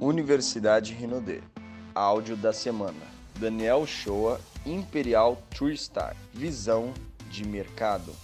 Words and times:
Universidade 0.00 0.94
Rinodê. 0.94 1.42
Áudio 1.94 2.34
da 2.34 2.54
semana. 2.54 3.02
Daniel 3.38 3.86
Shoa, 3.86 4.40
Imperial 4.64 5.36
True 5.50 5.76
Star. 5.76 6.16
Visão 6.32 6.94
de 7.28 7.46
mercado. 7.46 8.16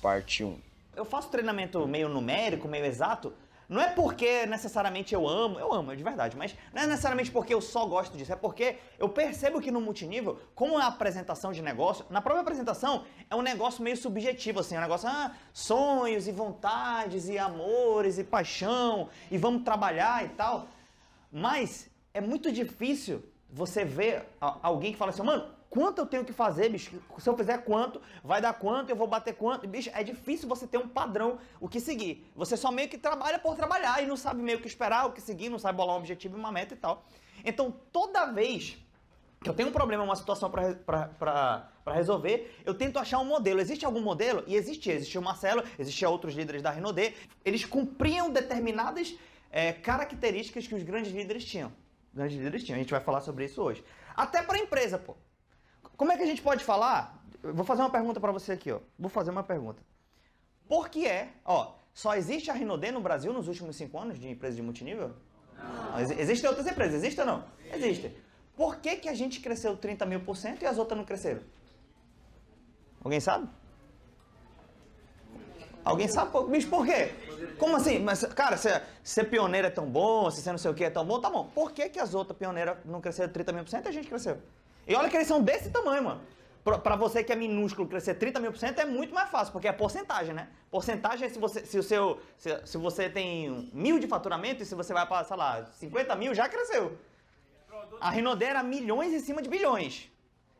Parte 0.00 0.42
1. 0.42 0.56
Eu 0.96 1.04
faço 1.04 1.28
treinamento 1.28 1.86
meio 1.86 2.08
numérico, 2.08 2.66
meio 2.66 2.86
exato, 2.86 3.30
não 3.72 3.80
é 3.80 3.88
porque 3.88 4.44
necessariamente 4.44 5.14
eu 5.14 5.26
amo, 5.26 5.58
eu 5.58 5.72
amo, 5.72 5.92
é 5.92 5.96
de 5.96 6.02
verdade, 6.02 6.36
mas 6.36 6.54
não 6.74 6.82
é 6.82 6.86
necessariamente 6.86 7.30
porque 7.30 7.54
eu 7.54 7.60
só 7.62 7.86
gosto 7.86 8.16
disso, 8.18 8.30
é 8.30 8.36
porque 8.36 8.76
eu 8.98 9.08
percebo 9.08 9.62
que 9.62 9.70
no 9.70 9.80
multinível, 9.80 10.38
como 10.54 10.76
a 10.76 10.86
apresentação 10.86 11.52
de 11.52 11.62
negócio, 11.62 12.04
na 12.10 12.20
própria 12.20 12.42
apresentação 12.42 13.04
é 13.30 13.34
um 13.34 13.40
negócio 13.40 13.82
meio 13.82 13.96
subjetivo, 13.96 14.60
assim, 14.60 14.74
é 14.74 14.78
um 14.78 14.82
negócio, 14.82 15.08
ah, 15.08 15.32
sonhos 15.54 16.28
e 16.28 16.32
vontades 16.32 17.28
e 17.28 17.38
amores 17.38 18.18
e 18.18 18.24
paixão 18.24 19.08
e 19.30 19.38
vamos 19.38 19.62
trabalhar 19.62 20.22
e 20.22 20.28
tal. 20.28 20.68
Mas 21.32 21.88
é 22.12 22.20
muito 22.20 22.52
difícil 22.52 23.24
você 23.48 23.84
ver 23.84 24.28
alguém 24.40 24.92
que 24.92 24.98
fala 24.98 25.10
assim, 25.10 25.22
mano, 25.22 25.48
quanto 25.70 25.98
eu 25.98 26.06
tenho 26.06 26.24
que 26.24 26.32
fazer, 26.32 26.68
bicho? 26.68 27.02
Se 27.18 27.28
eu 27.28 27.36
fizer 27.36 27.58
quanto, 27.64 28.00
vai 28.22 28.40
dar 28.40 28.52
quanto, 28.52 28.90
eu 28.90 28.96
vou 28.96 29.06
bater 29.06 29.34
quanto. 29.34 29.66
Bicho, 29.66 29.90
é 29.94 30.04
difícil 30.04 30.46
você 30.46 30.66
ter 30.66 30.76
um 30.76 30.86
padrão 30.86 31.38
o 31.58 31.68
que 31.68 31.80
seguir. 31.80 32.30
Você 32.36 32.56
só 32.56 32.70
meio 32.70 32.88
que 32.88 32.98
trabalha 32.98 33.38
por 33.38 33.56
trabalhar 33.56 34.02
e 34.02 34.06
não 34.06 34.16
sabe 34.16 34.42
meio 34.42 34.60
que 34.60 34.66
esperar, 34.66 35.06
o 35.06 35.12
que 35.12 35.22
seguir, 35.22 35.48
não 35.48 35.58
sabe 35.58 35.78
bolar 35.78 35.96
um 35.96 35.98
objetivo 35.98 36.36
e 36.36 36.38
uma 36.40 36.52
meta 36.52 36.74
e 36.74 36.76
tal. 36.76 37.04
Então, 37.42 37.74
toda 37.90 38.26
vez 38.26 38.76
que 39.42 39.48
eu 39.48 39.54
tenho 39.54 39.70
um 39.70 39.72
problema, 39.72 40.04
uma 40.04 40.14
situação 40.14 40.50
para 40.50 41.68
resolver, 41.86 42.54
eu 42.64 42.74
tento 42.74 42.98
achar 42.98 43.18
um 43.18 43.24
modelo. 43.24 43.60
Existe 43.60 43.84
algum 43.84 44.00
modelo? 44.00 44.44
E 44.46 44.54
existia. 44.54 44.94
Existia 44.94 45.20
o 45.20 45.24
Marcelo, 45.24 45.64
existia 45.78 46.08
outros 46.08 46.34
líderes 46.34 46.62
da 46.62 46.70
Renaudê. 46.70 47.14
Eles 47.44 47.64
cumpriam 47.64 48.30
determinadas 48.30 49.14
é, 49.52 49.72
características 49.72 50.66
que 50.66 50.74
os 50.74 50.82
grandes 50.82 51.12
líderes 51.12 51.44
tinham. 51.44 51.70
Grandes 52.12 52.36
líderes 52.38 52.64
tinham. 52.64 52.76
A 52.76 52.78
gente 52.80 52.90
vai 52.90 53.00
falar 53.00 53.20
sobre 53.20 53.44
isso 53.44 53.62
hoje. 53.62 53.84
Até 54.16 54.42
para 54.42 54.56
a 54.56 54.60
empresa, 54.60 54.98
pô. 54.98 55.14
Como 55.96 56.10
é 56.10 56.16
que 56.16 56.22
a 56.22 56.26
gente 56.26 56.40
pode 56.40 56.64
falar? 56.64 57.22
Eu 57.42 57.54
vou 57.54 57.64
fazer 57.64 57.82
uma 57.82 57.90
pergunta 57.90 58.18
para 58.18 58.32
você 58.32 58.52
aqui, 58.52 58.72
ó. 58.72 58.80
Vou 58.98 59.10
fazer 59.10 59.30
uma 59.30 59.42
pergunta. 59.42 59.82
Por 60.66 60.88
que 60.88 61.06
é, 61.06 61.32
ó, 61.44 61.74
só 61.92 62.14
existe 62.14 62.50
a 62.50 62.54
Rinodê 62.54 62.90
no 62.90 63.00
Brasil 63.00 63.32
nos 63.32 63.46
últimos 63.46 63.76
cinco 63.76 63.98
anos 63.98 64.18
de 64.18 64.26
empresa 64.28 64.56
de 64.56 64.62
multinível? 64.62 65.14
Não. 65.56 66.00
Existem 66.00 66.48
outras 66.48 66.66
empresas, 66.66 66.94
existem 66.94 67.24
ou 67.24 67.30
não? 67.30 67.44
Existem. 67.72 68.16
Por 68.56 68.76
que, 68.76 68.96
que 68.96 69.08
a 69.08 69.14
gente 69.14 69.40
cresceu 69.40 69.76
30 69.76 70.06
mil 70.06 70.20
por 70.20 70.36
cento 70.36 70.62
e 70.62 70.66
as 70.66 70.78
outras 70.78 70.96
não 70.96 71.04
cresceram? 71.04 71.42
Alguém 73.04 73.20
sabe? 73.20 73.48
Alguém 75.84 76.08
sabe? 76.08 76.30
Bicho, 76.48 76.68
por 76.68 76.86
quê? 76.86 77.12
Como 77.58 77.76
assim? 77.76 77.98
Mas, 77.98 78.24
cara, 78.24 78.56
se 78.56 78.68
ser 79.02 79.24
pioneiro 79.24 79.66
é 79.66 79.70
tão 79.70 79.86
bom, 79.86 80.30
se 80.30 80.40
você 80.40 80.50
não 80.50 80.58
sei 80.58 80.70
o 80.70 80.74
que 80.74 80.84
é 80.84 80.90
tão 80.90 81.04
bom, 81.04 81.20
tá 81.20 81.28
bom. 81.28 81.50
Por 81.54 81.72
que, 81.72 81.88
que 81.88 81.98
as 81.98 82.14
outras 82.14 82.36
pioneiras 82.38 82.76
não 82.84 83.00
cresceram 83.00 83.32
30 83.32 83.52
mil 83.52 83.64
por 83.64 83.70
cento 83.70 83.86
e 83.86 83.88
a 83.88 83.92
gente 83.92 84.08
cresceu? 84.08 84.38
E 84.86 84.94
olha 84.94 85.08
que 85.08 85.16
eles 85.16 85.26
são 85.26 85.40
desse 85.40 85.70
tamanho, 85.70 86.04
mano. 86.04 86.20
Pra, 86.64 86.94
você 86.94 87.24
que 87.24 87.32
é 87.32 87.36
minúsculo 87.36 87.88
crescer 87.88 88.14
30 88.14 88.38
mil 88.38 88.52
por 88.52 88.58
cento 88.58 88.78
é 88.78 88.84
muito 88.84 89.12
mais 89.12 89.28
fácil, 89.28 89.52
porque 89.52 89.66
é 89.66 89.72
porcentagem, 89.72 90.32
né? 90.32 90.48
Porcentagem 90.70 91.26
é 91.26 91.28
se 91.28 91.38
você, 91.38 91.66
se 91.66 91.76
o 91.76 91.82
seu, 91.82 92.20
se, 92.36 92.60
se 92.64 92.78
você 92.78 93.10
tem 93.10 93.68
mil 93.72 93.98
de 93.98 94.06
faturamento 94.06 94.62
e 94.62 94.66
se 94.66 94.76
você 94.76 94.92
vai 94.92 95.04
para, 95.04 95.24
sei 95.24 95.36
lá, 95.36 95.64
50 95.64 96.14
mil, 96.14 96.32
já 96.32 96.48
cresceu. 96.48 96.96
A 98.00 98.10
Rinodé 98.10 98.46
era 98.46 98.62
milhões 98.62 99.12
em 99.12 99.18
cima 99.18 99.42
de 99.42 99.48
bilhões. 99.48 100.11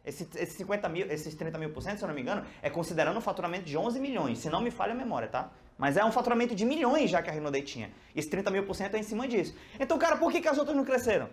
Esse, 0.05 0.29
esses 0.35 0.57
50 0.57 0.89
mil, 0.89 1.07
esses 1.11 1.35
30 1.35 1.59
mil 1.59 1.71
por 1.71 1.83
cento, 1.83 1.99
se 1.99 2.05
eu 2.05 2.09
não 2.09 2.15
me 2.15 2.21
engano, 2.21 2.45
é 2.61 2.69
considerando 2.69 3.17
um 3.17 3.21
faturamento 3.21 3.65
de 3.65 3.77
11 3.77 4.01
milhões, 4.01 4.39
se 4.39 4.51
não 4.51 4.61
me 4.61 4.71
falha 4.71 4.93
a 4.93 4.97
memória, 4.97 5.29
tá? 5.29 5.53
Mas 5.79 5.97
é 5.97 6.05
um 6.05 6.13
faturamento 6.13 6.55
de 6.55 6.65
milhões 6.65 7.11
já 7.11 7.23
que 7.23 7.31
a 7.31 7.33
Rinodei 7.33 7.63
tinha. 7.63 7.91
Esse 8.15 8.29
30 8.29 8.51
mil 8.51 8.65
por 8.65 8.75
cento 8.75 8.95
é 8.95 8.99
em 8.99 9.03
cima 9.03 9.27
disso. 9.29 9.55
Então, 9.79 9.99
cara, 9.99 10.17
por 10.17 10.31
que, 10.31 10.41
que 10.41 10.49
as 10.49 10.59
outras 10.59 10.77
não 10.77 10.85
cresceram? 10.85 11.29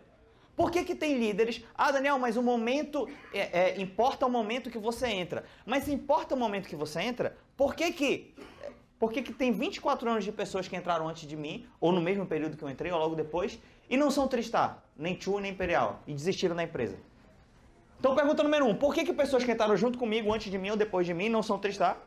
Por 0.56 0.72
que, 0.72 0.84
que 0.84 0.94
tem 0.94 1.18
líderes? 1.18 1.64
Ah, 1.74 1.92
Daniel, 1.92 2.20
mas 2.20 2.36
o 2.36 2.44
momento. 2.44 3.08
É, 3.34 3.60
é, 3.60 3.82
importa 3.82 4.26
o 4.26 4.30
momento 4.30 4.70
que 4.70 4.78
você 4.78 5.08
entra. 5.08 5.46
Mas 5.66 5.88
importa 5.88 6.36
o 6.36 6.38
momento 6.38 6.68
que 6.68 6.76
você 6.76 7.02
entra, 7.02 7.38
por 7.56 7.76
que 7.76 7.92
que. 7.94 8.36
Por 9.00 9.14
que, 9.14 9.22
que 9.22 9.32
tem 9.32 9.54
24 9.54 10.10
anos 10.10 10.26
de 10.26 10.32
pessoas 10.34 10.68
que 10.68 10.76
entraram 10.76 11.08
antes 11.08 11.26
de 11.26 11.38
mim, 11.38 11.66
ou 11.80 11.94
no 11.94 12.02
mesmo 12.02 12.26
período 12.26 12.58
que 12.58 12.64
eu 12.64 12.70
entrei, 12.70 12.92
ou 12.92 13.00
logo 13.00 13.16
depois, 13.16 13.58
e 13.90 13.96
não 13.96 14.12
são 14.12 14.28
Tristar, 14.28 14.84
nem 14.98 15.18
Chu, 15.20 15.40
nem 15.40 15.54
Imperial, 15.54 16.04
e 16.06 16.14
desistiram 16.14 16.54
da 16.54 16.64
empresa? 16.64 16.98
Então, 18.00 18.16
pergunta 18.16 18.42
número 18.42 18.66
um: 18.66 18.74
por 18.74 18.94
que, 18.94 19.04
que 19.04 19.14
pessoas 19.14 19.44
que 19.44 19.52
entraram 19.52 19.76
junto 19.76 19.98
comigo, 19.98 20.34
antes 20.34 20.50
de 20.50 20.58
mim 20.58 20.70
ou 20.70 20.78
depois 20.78 21.06
de 21.06 21.14
mim, 21.14 21.28
não 21.28 21.44
são 21.44 21.60
Tristar? 21.60 21.98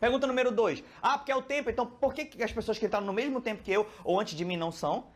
Pergunta 0.00 0.26
número 0.26 0.50
dois: 0.50 0.82
ah, 1.02 1.18
porque 1.18 1.30
é 1.30 1.36
o 1.36 1.42
tempo, 1.42 1.68
então 1.68 1.86
por 1.86 2.14
que, 2.14 2.24
que 2.24 2.42
as 2.42 2.52
pessoas 2.52 2.78
que 2.78 2.86
entraram 2.86 3.06
no 3.06 3.12
mesmo 3.12 3.40
tempo 3.40 3.62
que 3.62 3.70
eu, 3.70 3.86
ou 4.04 4.18
antes 4.18 4.34
de 4.34 4.44
mim, 4.44 4.56
não 4.56 4.72
são? 4.72 5.06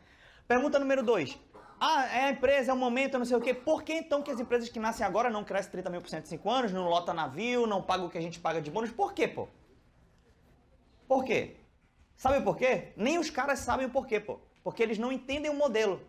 Pergunta 0.46 0.78
número 0.78 1.02
dois: 1.02 1.38
ah, 1.80 2.06
é 2.14 2.24
a 2.26 2.30
empresa, 2.30 2.70
é 2.70 2.74
o 2.74 2.76
momento, 2.76 3.18
não 3.18 3.24
sei 3.24 3.36
o 3.36 3.40
quê. 3.40 3.54
Por 3.54 3.82
que 3.82 3.94
então 3.94 4.22
que 4.22 4.30
as 4.30 4.38
empresas 4.38 4.68
que 4.68 4.78
nascem 4.78 5.06
agora 5.06 5.30
não 5.30 5.42
crescem 5.44 5.72
30 5.72 5.90
mil 5.90 6.00
por 6.02 6.10
cento 6.10 6.26
em 6.26 6.28
5 6.28 6.50
anos, 6.50 6.72
não 6.72 6.88
lota 6.88 7.14
navio, 7.14 7.66
não 7.66 7.82
paga 7.82 8.04
o 8.04 8.10
que 8.10 8.18
a 8.18 8.20
gente 8.20 8.38
paga 8.38 8.60
de 8.60 8.70
bônus? 8.70 8.90
Por 8.90 9.14
quê, 9.14 9.26
pô? 9.26 9.48
Por 11.08 11.24
quê? 11.24 11.56
Sabe 12.16 12.40
por 12.42 12.56
quê? 12.56 12.92
Nem 12.96 13.18
os 13.18 13.30
caras 13.30 13.60
sabem 13.60 13.86
o 13.86 13.90
porquê, 13.90 14.20
pô. 14.20 14.38
Porque 14.62 14.82
eles 14.82 14.98
não 14.98 15.10
entendem 15.10 15.50
o 15.50 15.54
modelo. 15.54 16.00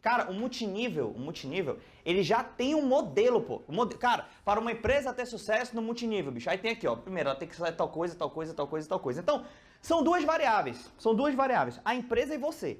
Cara, 0.00 0.30
o 0.30 0.34
multinível, 0.34 1.10
o 1.10 1.18
multinível, 1.18 1.78
ele 2.04 2.22
já 2.22 2.44
tem 2.44 2.74
um 2.74 2.82
modelo, 2.82 3.40
pô. 3.40 3.60
Cara, 3.98 4.28
para 4.44 4.60
uma 4.60 4.70
empresa 4.70 5.12
ter 5.12 5.26
sucesso 5.26 5.74
no 5.74 5.82
multinível, 5.82 6.30
bicho, 6.30 6.48
aí 6.48 6.56
tem 6.56 6.70
aqui, 6.70 6.86
ó. 6.86 6.94
Primeiro, 6.94 7.30
ela 7.30 7.38
tem 7.38 7.48
que 7.48 7.56
fazer 7.56 7.72
tal 7.72 7.88
coisa, 7.88 8.14
tal 8.14 8.30
coisa, 8.30 8.54
tal 8.54 8.68
coisa, 8.68 8.88
tal 8.88 9.00
coisa. 9.00 9.20
Então, 9.20 9.44
são 9.82 10.02
duas 10.02 10.24
variáveis. 10.24 10.92
São 10.98 11.14
duas 11.14 11.34
variáveis. 11.34 11.80
A 11.84 11.94
empresa 11.94 12.34
e 12.34 12.38
você. 12.38 12.78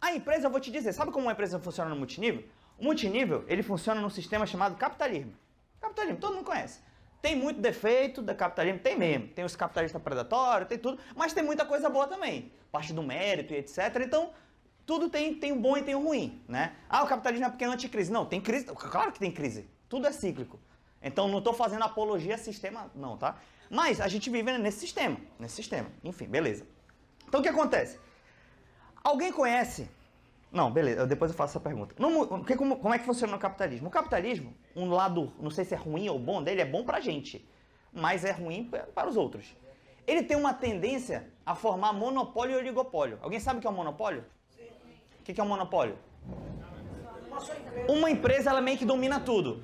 A 0.00 0.14
empresa, 0.14 0.46
eu 0.46 0.50
vou 0.50 0.60
te 0.60 0.70
dizer, 0.70 0.92
sabe 0.92 1.10
como 1.10 1.26
uma 1.26 1.32
empresa 1.32 1.58
funciona 1.58 1.90
no 1.90 1.96
multinível? 1.96 2.44
O 2.78 2.84
multinível, 2.84 3.44
ele 3.48 3.62
funciona 3.62 4.00
num 4.00 4.10
sistema 4.10 4.46
chamado 4.46 4.76
capitalismo. 4.76 5.32
Capitalismo, 5.80 6.18
todo 6.18 6.34
mundo 6.34 6.44
conhece. 6.44 6.80
Tem 7.20 7.36
muito 7.36 7.60
defeito 7.60 8.22
da 8.22 8.34
capitalismo, 8.34 8.80
tem 8.80 8.96
mesmo. 8.96 9.28
Tem 9.28 9.44
os 9.44 9.54
capitalistas 9.54 10.00
predatórios, 10.00 10.68
tem 10.68 10.78
tudo, 10.78 10.98
mas 11.14 11.34
tem 11.34 11.42
muita 11.42 11.66
coisa 11.66 11.90
boa 11.90 12.06
também. 12.06 12.50
Parte 12.72 12.92
do 12.92 13.02
mérito 13.02 13.52
e 13.52 13.58
etc. 13.58 13.78
Então, 14.02 14.30
tudo 14.90 15.08
tem, 15.08 15.32
tem 15.32 15.52
o 15.52 15.56
bom 15.56 15.76
e 15.76 15.82
tem 15.84 15.94
o 15.94 16.02
ruim, 16.02 16.42
né? 16.48 16.72
Ah, 16.88 17.04
o 17.04 17.06
capitalismo 17.06 17.46
é 17.46 17.48
porque 17.48 17.62
é 17.62 17.68
anticrise. 17.68 18.10
Não, 18.10 18.26
tem 18.26 18.40
crise, 18.40 18.64
claro 18.64 19.12
que 19.12 19.20
tem 19.20 19.30
crise. 19.30 19.70
Tudo 19.88 20.08
é 20.08 20.10
cíclico. 20.10 20.58
Então, 21.00 21.28
não 21.28 21.38
estou 21.38 21.54
fazendo 21.54 21.84
apologia 21.84 22.34
a 22.34 22.38
sistema, 22.38 22.90
não, 22.92 23.16
tá? 23.16 23.38
Mas 23.70 24.00
a 24.00 24.08
gente 24.08 24.28
vive 24.28 24.58
nesse 24.58 24.80
sistema, 24.80 25.16
nesse 25.38 25.54
sistema. 25.54 25.88
Enfim, 26.02 26.26
beleza. 26.26 26.66
Então, 27.28 27.38
o 27.38 27.42
que 27.44 27.48
acontece? 27.48 28.00
Alguém 29.04 29.30
conhece? 29.30 29.88
Não, 30.50 30.72
beleza, 30.72 31.06
depois 31.06 31.30
eu 31.30 31.36
faço 31.36 31.52
essa 31.52 31.60
pergunta. 31.60 31.94
No, 31.96 32.44
que, 32.44 32.56
como, 32.56 32.76
como, 32.80 32.92
é 32.92 32.98
que 32.98 33.06
funciona 33.06 33.36
o 33.36 33.38
capitalismo? 33.38 33.86
O 33.86 33.92
capitalismo, 33.92 34.52
um 34.74 34.88
lado, 34.90 35.32
não 35.38 35.52
sei 35.52 35.64
se 35.64 35.72
é 35.72 35.76
ruim 35.76 36.08
ou 36.08 36.18
bom 36.18 36.42
dele, 36.42 36.62
é 36.62 36.66
bom 36.66 36.82
pra 36.82 36.98
gente, 36.98 37.48
mas 37.92 38.24
é 38.24 38.32
ruim 38.32 38.68
para 38.92 39.08
os 39.08 39.16
outros. 39.16 39.56
Ele 40.04 40.24
tem 40.24 40.36
uma 40.36 40.52
tendência 40.52 41.32
a 41.46 41.54
formar 41.54 41.92
monopólio 41.92 42.56
e 42.56 42.58
oligopólio. 42.58 43.20
Alguém 43.22 43.38
sabe 43.38 43.58
o 43.58 43.60
que 43.60 43.68
é 43.68 43.70
um 43.70 43.74
monopólio? 43.74 44.24
O 45.20 45.22
que 45.22 45.40
é 45.40 45.44
um 45.44 45.48
monopólio? 45.48 45.96
Uma 47.88 48.10
empresa, 48.10 48.50
ela 48.50 48.60
meio 48.60 48.78
que 48.78 48.84
domina 48.84 49.20
tudo. 49.20 49.62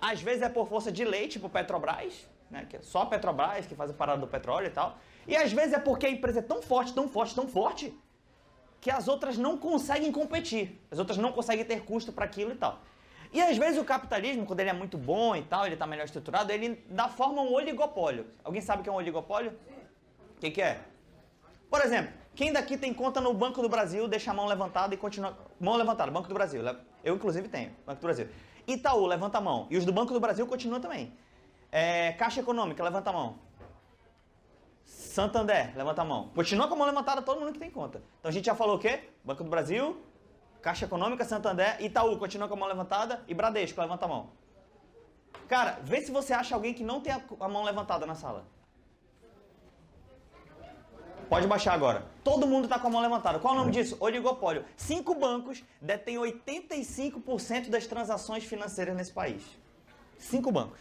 Às 0.00 0.20
vezes 0.20 0.42
é 0.42 0.48
por 0.48 0.68
força 0.68 0.92
de 0.92 1.04
lei, 1.04 1.28
tipo 1.28 1.48
Petrobras, 1.48 2.26
né, 2.50 2.66
que 2.68 2.76
é 2.76 2.82
só 2.82 3.02
a 3.02 3.06
Petrobras 3.06 3.66
que 3.66 3.74
faz 3.74 3.90
a 3.90 3.94
parada 3.94 4.20
do 4.20 4.26
petróleo 4.26 4.66
e 4.66 4.70
tal. 4.70 4.98
E 5.26 5.36
às 5.36 5.52
vezes 5.52 5.72
é 5.72 5.78
porque 5.78 6.06
a 6.06 6.10
empresa 6.10 6.40
é 6.40 6.42
tão 6.42 6.60
forte, 6.60 6.92
tão 6.92 7.08
forte, 7.08 7.34
tão 7.34 7.48
forte, 7.48 7.96
que 8.80 8.90
as 8.90 9.08
outras 9.08 9.36
não 9.36 9.56
conseguem 9.56 10.12
competir. 10.12 10.80
As 10.90 10.98
outras 10.98 11.18
não 11.18 11.32
conseguem 11.32 11.64
ter 11.64 11.84
custo 11.84 12.12
para 12.12 12.24
aquilo 12.24 12.52
e 12.52 12.56
tal. 12.56 12.80
E 13.32 13.42
às 13.42 13.56
vezes 13.56 13.80
o 13.80 13.84
capitalismo, 13.84 14.46
quando 14.46 14.60
ele 14.60 14.70
é 14.70 14.72
muito 14.72 14.96
bom 14.96 15.34
e 15.34 15.42
tal, 15.42 15.66
ele 15.66 15.74
está 15.74 15.86
melhor 15.86 16.04
estruturado, 16.04 16.52
ele 16.52 16.84
dá 16.88 17.08
forma 17.08 17.40
a 17.40 17.44
um 17.44 17.52
oligopólio. 17.52 18.26
Alguém 18.44 18.60
sabe 18.60 18.80
o 18.80 18.82
que 18.84 18.88
é 18.88 18.92
um 18.92 18.96
oligopólio? 18.96 19.52
O 20.36 20.40
que, 20.40 20.50
que 20.50 20.62
é? 20.62 20.80
Por 21.68 21.80
exemplo, 21.80 22.12
quem 22.36 22.52
daqui 22.52 22.76
tem 22.76 22.92
conta 22.92 23.18
no 23.18 23.32
Banco 23.32 23.62
do 23.62 23.68
Brasil, 23.68 24.06
deixa 24.06 24.30
a 24.30 24.34
mão 24.34 24.46
levantada 24.46 24.94
e 24.94 24.98
continua. 24.98 25.36
Mão 25.58 25.74
levantada, 25.74 26.10
Banco 26.10 26.28
do 26.28 26.34
Brasil. 26.34 26.62
Eu, 27.02 27.16
inclusive, 27.16 27.48
tenho, 27.48 27.70
Banco 27.86 28.00
do 28.00 28.04
Brasil. 28.04 28.28
Itaú, 28.66 29.06
levanta 29.06 29.38
a 29.38 29.40
mão. 29.40 29.66
E 29.70 29.76
os 29.76 29.86
do 29.86 29.92
Banco 29.92 30.12
do 30.12 30.20
Brasil 30.20 30.46
continuam 30.46 30.78
também. 30.78 31.12
É, 31.72 32.12
Caixa 32.12 32.40
Econômica, 32.40 32.84
levanta 32.84 33.08
a 33.08 33.12
mão. 33.12 33.38
Santander, 34.84 35.72
levanta 35.74 36.02
a 36.02 36.04
mão. 36.04 36.28
Continua 36.34 36.68
com 36.68 36.74
a 36.74 36.76
mão 36.76 36.86
levantada 36.86 37.22
todo 37.22 37.40
mundo 37.40 37.54
que 37.54 37.58
tem 37.58 37.70
conta. 37.70 38.02
Então 38.20 38.28
a 38.28 38.32
gente 38.32 38.44
já 38.44 38.54
falou 38.54 38.76
o 38.76 38.78
quê? 38.78 39.08
Banco 39.24 39.42
do 39.42 39.48
Brasil, 39.48 39.98
Caixa 40.60 40.84
Econômica, 40.84 41.24
Santander, 41.24 41.82
Itaú, 41.82 42.18
continua 42.18 42.48
com 42.48 42.54
a 42.54 42.56
mão 42.58 42.68
levantada 42.68 43.24
e 43.26 43.32
Bradesco, 43.32 43.80
levanta 43.80 44.04
a 44.04 44.08
mão. 44.08 44.30
Cara, 45.48 45.78
vê 45.82 46.02
se 46.02 46.10
você 46.10 46.34
acha 46.34 46.54
alguém 46.54 46.74
que 46.74 46.84
não 46.84 47.00
tem 47.00 47.14
a 47.14 47.48
mão 47.48 47.64
levantada 47.64 48.04
na 48.04 48.14
sala. 48.14 48.44
Pode 51.28 51.46
baixar 51.46 51.74
agora. 51.74 52.06
Todo 52.22 52.46
mundo 52.46 52.64
está 52.64 52.78
com 52.78 52.88
a 52.88 52.90
mão 52.90 53.00
levantada. 53.00 53.38
Qual 53.38 53.54
é 53.54 53.56
o 53.56 53.60
nome 53.60 53.72
disso? 53.72 53.96
Oligopólio. 54.00 54.64
Cinco 54.76 55.14
bancos 55.14 55.62
detêm 55.80 56.16
85% 56.16 57.68
das 57.68 57.86
transações 57.86 58.44
financeiras 58.44 58.94
nesse 58.96 59.12
país. 59.12 59.42
Cinco 60.18 60.52
bancos. 60.52 60.78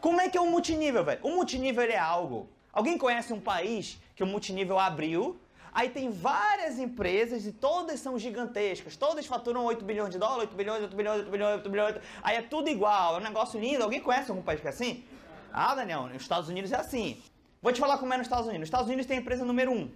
Como 0.00 0.20
é 0.20 0.28
que 0.28 0.38
é 0.38 0.40
o 0.40 0.46
multinível, 0.46 1.04
velho? 1.04 1.20
O 1.22 1.30
multinível 1.30 1.84
é 1.84 1.98
algo 1.98 2.48
Alguém 2.72 2.96
conhece 2.96 3.32
um 3.32 3.40
país 3.40 3.98
que 4.14 4.22
o 4.22 4.26
multinível 4.26 4.78
abriu? 4.78 5.40
Aí 5.72 5.88
tem 5.88 6.10
várias 6.10 6.78
empresas 6.78 7.46
e 7.46 7.52
todas 7.52 8.00
são 8.00 8.18
gigantescas. 8.18 8.96
Todas 8.96 9.26
faturam 9.26 9.64
8 9.64 9.84
bilhões 9.84 10.10
de 10.10 10.18
dólares, 10.18 10.44
8 10.44 10.56
bilhões, 10.56 10.82
8 10.82 10.96
bilhões, 10.96 11.18
8 11.20 11.30
bilhões, 11.30 11.54
8 11.56 11.70
bilhões. 11.70 11.94
8... 11.96 12.06
Aí 12.22 12.36
é 12.36 12.42
tudo 12.42 12.68
igual, 12.68 13.16
é 13.16 13.18
um 13.18 13.22
negócio 13.22 13.58
lindo. 13.58 13.82
Alguém 13.82 14.00
conhece 14.00 14.30
algum 14.30 14.42
país 14.42 14.60
que 14.60 14.66
é 14.66 14.70
assim? 14.70 15.04
Ah, 15.52 15.74
Daniel, 15.74 16.06
nos 16.06 16.22
Estados 16.22 16.48
Unidos 16.48 16.72
é 16.72 16.76
assim. 16.76 17.22
Vou 17.62 17.72
te 17.72 17.80
falar 17.80 17.98
como 17.98 18.12
é 18.12 18.16
nos 18.16 18.26
Estados 18.26 18.46
Unidos. 18.46 18.60
Nos 18.60 18.66
Estados 18.68 18.86
Unidos 18.86 19.06
tem 19.06 19.18
a 19.18 19.20
empresa 19.20 19.44
número 19.44 19.70
1. 19.70 19.90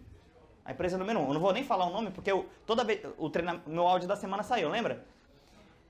A 0.65 0.73
empresa 0.73 0.99
número 0.99 1.21
1. 1.21 1.29
Eu 1.29 1.35
não 1.35 1.41
vou 1.41 1.53
nem 1.53 1.65
falar 1.65 1.87
o 1.87 1.91
nome 1.91 2.11
porque 2.11 2.31
eu, 2.31 2.47
toda 2.67 2.85
vez 2.85 3.01
o 3.17 3.31
meu 3.71 3.87
áudio 3.87 4.07
da 4.07 4.17
semana 4.17 4.43
saiu, 4.43 4.69
lembra? 4.69 5.05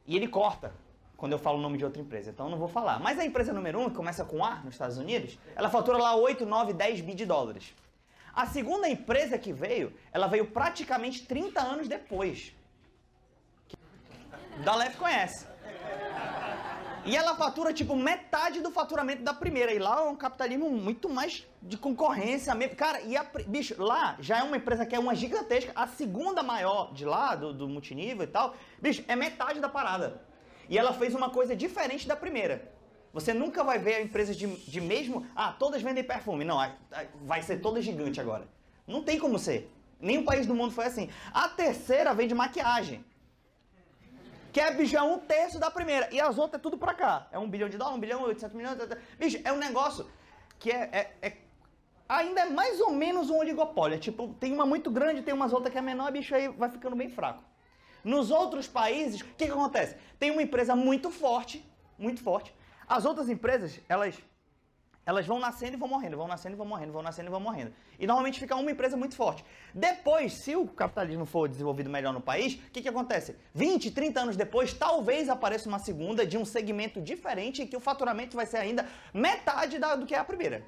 E 0.07 0.17
ele 0.17 0.29
corta 0.29 0.73
quando 1.17 1.33
eu 1.33 1.39
falo 1.39 1.59
o 1.59 1.61
nome 1.61 1.79
de 1.79 1.85
outra 1.85 2.03
empresa, 2.03 2.31
então 2.31 2.47
eu 2.47 2.51
não 2.51 2.59
vou 2.59 2.69
falar. 2.69 3.01
Mas 3.01 3.19
a 3.19 3.25
empresa 3.25 3.53
número 3.53 3.81
1, 3.81 3.91
que 3.91 3.97
começa 3.97 4.25
com 4.25 4.45
A 4.45 4.57
nos 4.57 4.75
Estados 4.75 4.99
Unidos, 4.99 5.39
ela 5.57 5.71
fatura 5.71 5.97
lá 5.97 6.15
8, 6.15 6.45
9, 6.45 6.73
10 6.73 7.01
bi 7.01 7.15
de 7.15 7.25
dólares. 7.25 7.75
A 8.35 8.47
segunda 8.47 8.89
empresa 8.89 9.39
que 9.39 9.53
veio, 9.53 9.93
ela 10.13 10.27
veio 10.27 10.47
praticamente 10.47 11.25
30 11.25 11.61
anos 11.61 11.89
depois. 11.89 12.53
Da 14.65 14.75
Lef 14.75 14.97
conhece. 14.97 15.47
E 17.07 17.15
ela 17.15 17.37
fatura 17.37 17.71
tipo 17.71 17.95
metade 17.95 18.63
do 18.63 18.71
faturamento 18.71 19.23
da 19.23 19.35
primeira. 19.35 19.75
E 19.75 19.79
lá 19.79 20.01
é 20.01 20.09
um 20.09 20.17
capitalismo 20.17 20.71
muito 20.71 21.07
mais 21.07 21.47
de 21.61 21.77
concorrência 21.77 22.55
mesmo. 22.55 22.77
Cara, 22.77 23.03
e 23.03 23.15
a, 23.15 23.27
bicho, 23.47 23.75
lá 23.83 24.17
já 24.21 24.39
é 24.39 24.43
uma 24.43 24.57
empresa 24.57 24.87
que 24.87 24.95
é 24.95 24.99
uma 24.99 25.15
gigantesca. 25.15 25.71
A 25.77 25.87
segunda 25.87 26.43
maior 26.43 26.95
de 26.95 27.05
lá, 27.05 27.35
do, 27.35 27.53
do 27.53 27.69
multinível 27.69 28.25
e 28.25 28.27
tal, 28.27 28.55
bicho, 28.81 29.05
é 29.07 29.15
metade 29.15 29.61
da 29.61 29.69
parada. 29.69 30.23
E 30.67 30.79
ela 30.79 30.95
fez 30.95 31.15
uma 31.15 31.29
coisa 31.29 31.55
diferente 31.55 32.09
da 32.09 32.17
primeira. 32.17 32.73
Você 33.13 33.35
nunca 33.35 33.63
vai 33.63 33.79
ver 33.79 33.97
a 33.97 34.01
empresa 34.01 34.35
de, 34.35 34.47
de 34.47 34.81
mesmo. 34.81 35.27
Ah, 35.37 35.53
todas 35.53 35.83
vendem 35.83 36.03
perfume. 36.03 36.43
Não, 36.43 36.59
vai 37.23 37.43
ser 37.43 37.59
toda 37.59 37.83
gigante 37.83 38.19
agora. 38.19 38.49
Não 38.87 39.03
tem 39.03 39.19
como 39.19 39.39
ser. 39.39 39.71
Nenhum 40.01 40.25
país 40.25 40.47
do 40.47 40.55
mundo 40.55 40.73
foi 40.73 40.87
assim. 40.87 41.11
A 41.35 41.51
terceira 41.51 42.15
vende 42.15 42.35
maquiagem. 42.35 43.05
Que 44.55 44.61
é, 44.61 44.71
bicho, 44.71 44.97
é 44.97 45.03
um 45.03 45.19
terço 45.19 45.59
da 45.59 45.69
primeira. 45.69 46.09
E 46.13 46.21
as 46.21 46.39
outras 46.39 46.61
é 46.61 46.63
tudo 46.63 46.79
pra 46.79 46.95
cá. 46.95 47.27
É 47.33 47.39
um 47.41 47.51
bilhão 47.51 47.69
de 47.69 47.77
dólares, 47.77 47.99
um 47.99 48.01
bilhão, 48.01 48.23
800 48.23 48.57
milhões. 48.57 48.79
Bicho, 49.19 49.41
é 49.43 49.53
um 49.53 49.57
negócio 49.57 50.07
que 50.61 50.71
é, 50.71 50.89
é, 50.93 51.27
é 51.29 51.37
ainda 52.09 52.43
é 52.43 52.51
mais 52.51 52.81
ou 52.81 52.93
menos 52.93 53.31
um 53.31 53.37
oligopólio. 53.37 53.97
É 53.97 53.99
tipo, 53.99 54.29
tem 54.35 54.53
uma 54.53 54.65
muito 54.65 54.93
grande, 54.93 55.23
tem 55.23 55.35
umas 55.35 55.53
outras 55.53 55.73
que 55.73 55.79
é 55.79 55.83
menor, 55.83 56.13
bicho, 56.13 56.33
aí 56.37 56.47
vai 56.47 56.71
ficando 56.71 56.95
bem 56.95 57.09
fraco. 57.09 57.43
Nos 58.05 58.31
outros 58.31 58.69
países, 58.69 59.23
o 59.23 59.25
que, 59.25 59.47
que 59.47 59.51
acontece? 59.51 59.97
Tem 60.21 60.31
uma 60.31 60.43
empresa 60.43 60.77
muito 60.77 61.11
forte, 61.11 61.69
muito 61.99 62.23
forte, 62.23 62.55
as 62.87 63.05
outras 63.05 63.29
empresas, 63.29 63.81
elas 63.89 64.17
elas 65.07 65.27
vão 65.27 65.39
nascendo 65.39 65.75
e 65.75 65.77
vão 65.77 65.89
morrendo, 65.89 66.17
vão 66.17 66.27
nascendo 66.27 66.55
e 66.55 66.57
vão 66.57 66.67
morrendo, 66.67 66.93
vão 66.93 67.03
nascendo 67.03 67.29
e 67.29 67.31
vão 67.31 67.41
morrendo. 67.41 67.73
E 67.99 68.07
normalmente 68.07 68.41
fica 68.41 68.55
uma 68.57 68.71
empresa 68.71 68.97
muito 68.97 69.15
forte. 69.15 69.45
Depois, 69.75 70.33
se 70.33 70.57
o 70.57 70.67
capitalismo 70.67 71.27
for 71.27 71.49
desenvolvido 71.49 71.91
melhor 71.91 72.13
no 72.13 72.21
país, 72.21 72.55
o 72.55 72.71
que, 72.71 72.83
que 72.83 72.89
acontece? 72.89 73.37
20, 73.55 73.91
30 73.91 74.21
anos 74.21 74.37
depois, 74.37 74.73
talvez 74.73 75.29
apareça 75.29 75.69
uma 75.69 75.79
segunda 75.79 76.27
de 76.27 76.39
um 76.39 76.45
segmento 76.45 77.01
diferente 77.01 77.63
e 77.63 77.67
que 77.67 77.77
o 77.77 77.81
faturamento 77.81 78.37
vai 78.37 78.47
ser 78.47 78.59
ainda 78.59 78.87
metade 79.13 79.79
da, 79.79 79.95
do 79.95 80.07
que 80.07 80.15
é 80.15 80.19
a 80.19 80.25
primeira. 80.25 80.65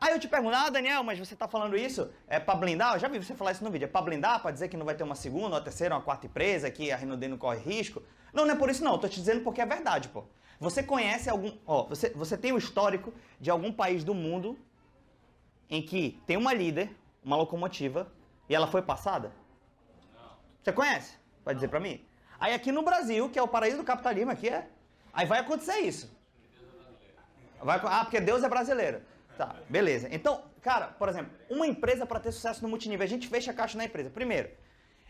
Aí 0.00 0.14
eu 0.14 0.18
te 0.18 0.26
pergunto, 0.26 0.56
ah, 0.56 0.70
Daniel, 0.70 1.02
mas 1.04 1.18
você 1.18 1.34
está 1.34 1.46
falando 1.46 1.76
isso 1.76 2.10
é 2.26 2.40
para 2.40 2.54
blindar? 2.54 2.94
Eu 2.94 2.98
já 3.00 3.06
vi 3.06 3.22
você 3.22 3.34
falar 3.34 3.52
isso 3.52 3.62
no 3.62 3.70
vídeo. 3.70 3.84
É 3.84 3.88
para 3.88 4.00
blindar, 4.00 4.40
para 4.40 4.50
dizer 4.50 4.68
que 4.68 4.76
não 4.76 4.86
vai 4.86 4.94
ter 4.94 5.04
uma 5.04 5.14
segunda, 5.14 5.48
uma 5.48 5.60
terceira, 5.60 5.94
uma 5.94 6.00
quarta 6.00 6.26
empresa, 6.26 6.70
que 6.70 6.90
a 6.90 6.96
Renaudet 6.96 7.28
não 7.28 7.36
corre 7.36 7.58
risco? 7.58 8.02
Não, 8.32 8.46
não 8.46 8.54
é 8.54 8.56
por 8.56 8.70
isso 8.70 8.82
não. 8.82 8.96
Tô 8.96 9.06
te 9.08 9.20
dizendo 9.20 9.42
porque 9.42 9.60
é 9.60 9.66
verdade, 9.66 10.08
pô. 10.08 10.24
Você 10.60 10.82
conhece 10.82 11.30
algum. 11.30 11.56
Ó, 11.66 11.84
você, 11.84 12.10
você 12.10 12.36
tem 12.36 12.52
o 12.52 12.56
um 12.56 12.58
histórico 12.58 13.14
de 13.40 13.50
algum 13.50 13.72
país 13.72 14.04
do 14.04 14.12
mundo 14.14 14.58
em 15.70 15.80
que 15.80 16.20
tem 16.26 16.36
uma 16.36 16.52
líder, 16.52 16.94
uma 17.24 17.36
locomotiva, 17.36 18.12
e 18.46 18.54
ela 18.54 18.66
foi 18.66 18.82
passada? 18.82 19.32
Não. 20.14 20.32
Você 20.62 20.70
conhece? 20.70 21.14
Pode 21.42 21.56
dizer 21.56 21.68
para 21.68 21.80
mim? 21.80 22.04
Aí 22.38 22.52
aqui 22.52 22.70
no 22.70 22.82
Brasil, 22.82 23.30
que 23.30 23.38
é 23.38 23.42
o 23.42 23.48
paraíso 23.48 23.78
do 23.78 23.84
capitalismo, 23.84 24.30
aqui 24.30 24.50
é. 24.50 24.68
Aí 25.14 25.24
vai 25.24 25.38
acontecer 25.38 25.78
isso. 25.78 26.14
Vai, 27.62 27.80
ah, 27.82 28.04
porque 28.04 28.20
Deus 28.20 28.42
é 28.42 28.48
brasileiro. 28.48 29.00
Tá, 29.38 29.56
beleza. 29.68 30.08
Então, 30.12 30.44
cara, 30.60 30.88
por 30.88 31.08
exemplo, 31.08 31.32
uma 31.48 31.66
empresa 31.66 32.04
para 32.04 32.20
ter 32.20 32.32
sucesso 32.32 32.62
no 32.62 32.68
multinível, 32.68 33.04
a 33.04 33.08
gente 33.08 33.28
fecha 33.28 33.50
a 33.50 33.54
caixa 33.54 33.78
na 33.78 33.84
empresa. 33.84 34.10
Primeiro, 34.10 34.50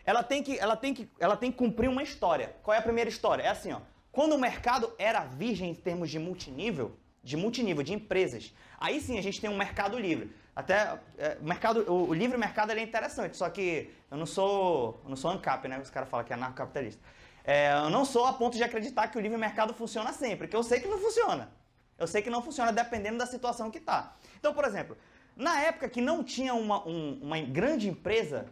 ela 0.05 0.23
tem 0.23 0.41
que, 0.41 0.57
ela 0.57 0.77
tem 0.77 0.93
que, 0.93 1.09
ela 1.19 1.35
tem 1.35 1.51
que 1.51 1.57
cumprir 1.57 1.89
uma 1.89 2.03
história. 2.03 2.55
Qual 2.63 2.73
é 2.73 2.77
a 2.77 2.81
primeira 2.81 3.09
história? 3.09 3.43
É 3.43 3.49
assim, 3.49 3.73
ó. 3.73 3.81
Quando 4.11 4.33
o 4.33 4.37
mercado 4.37 4.93
era 4.97 5.25
virgem 5.25 5.71
em 5.71 5.75
termos 5.75 6.09
de 6.09 6.19
multinível, 6.19 6.97
de 7.23 7.37
multinível, 7.37 7.83
de 7.83 7.93
empresas, 7.93 8.53
aí 8.77 8.99
sim 8.99 9.17
a 9.17 9.21
gente 9.21 9.39
tem 9.39 9.49
um 9.49 9.57
mercado 9.57 9.97
livre. 9.97 10.35
Até 10.55 10.99
é, 11.17 11.37
mercado, 11.41 11.85
o, 11.91 12.09
o, 12.09 12.13
livre 12.13 12.37
mercado 12.37 12.71
é 12.71 12.81
interessante, 12.81 13.37
só 13.37 13.49
que 13.49 13.89
eu 14.09 14.17
não 14.17 14.25
sou, 14.25 14.99
eu 15.03 15.09
não 15.09 15.15
sou 15.15 15.31
ANCAP, 15.31 15.67
né? 15.67 15.79
Os 15.79 15.89
caras 15.89 16.09
falam 16.09 16.25
que 16.25 16.33
é 16.33 16.35
anarcocapitalista. 16.35 17.01
É, 17.43 17.71
eu 17.73 17.89
não 17.89 18.03
sou 18.03 18.25
a 18.25 18.33
ponto 18.33 18.57
de 18.57 18.63
acreditar 18.63 19.07
que 19.07 19.17
o 19.17 19.21
livre 19.21 19.37
mercado 19.37 19.73
funciona 19.73 20.11
sempre, 20.11 20.47
porque 20.47 20.55
eu 20.55 20.63
sei 20.63 20.79
que 20.79 20.87
não 20.87 20.97
funciona. 20.97 21.49
Eu 21.97 22.05
sei 22.05 22.21
que 22.21 22.29
não 22.29 22.41
funciona 22.41 22.73
dependendo 22.73 23.17
da 23.17 23.25
situação 23.25 23.71
que 23.71 23.77
está. 23.77 24.15
Então, 24.39 24.53
por 24.53 24.65
exemplo, 24.65 24.97
na 25.35 25.61
época 25.61 25.87
que 25.87 26.01
não 26.01 26.23
tinha 26.23 26.53
uma, 26.53 26.85
um, 26.85 27.19
uma 27.21 27.39
grande 27.39 27.87
empresa, 27.87 28.51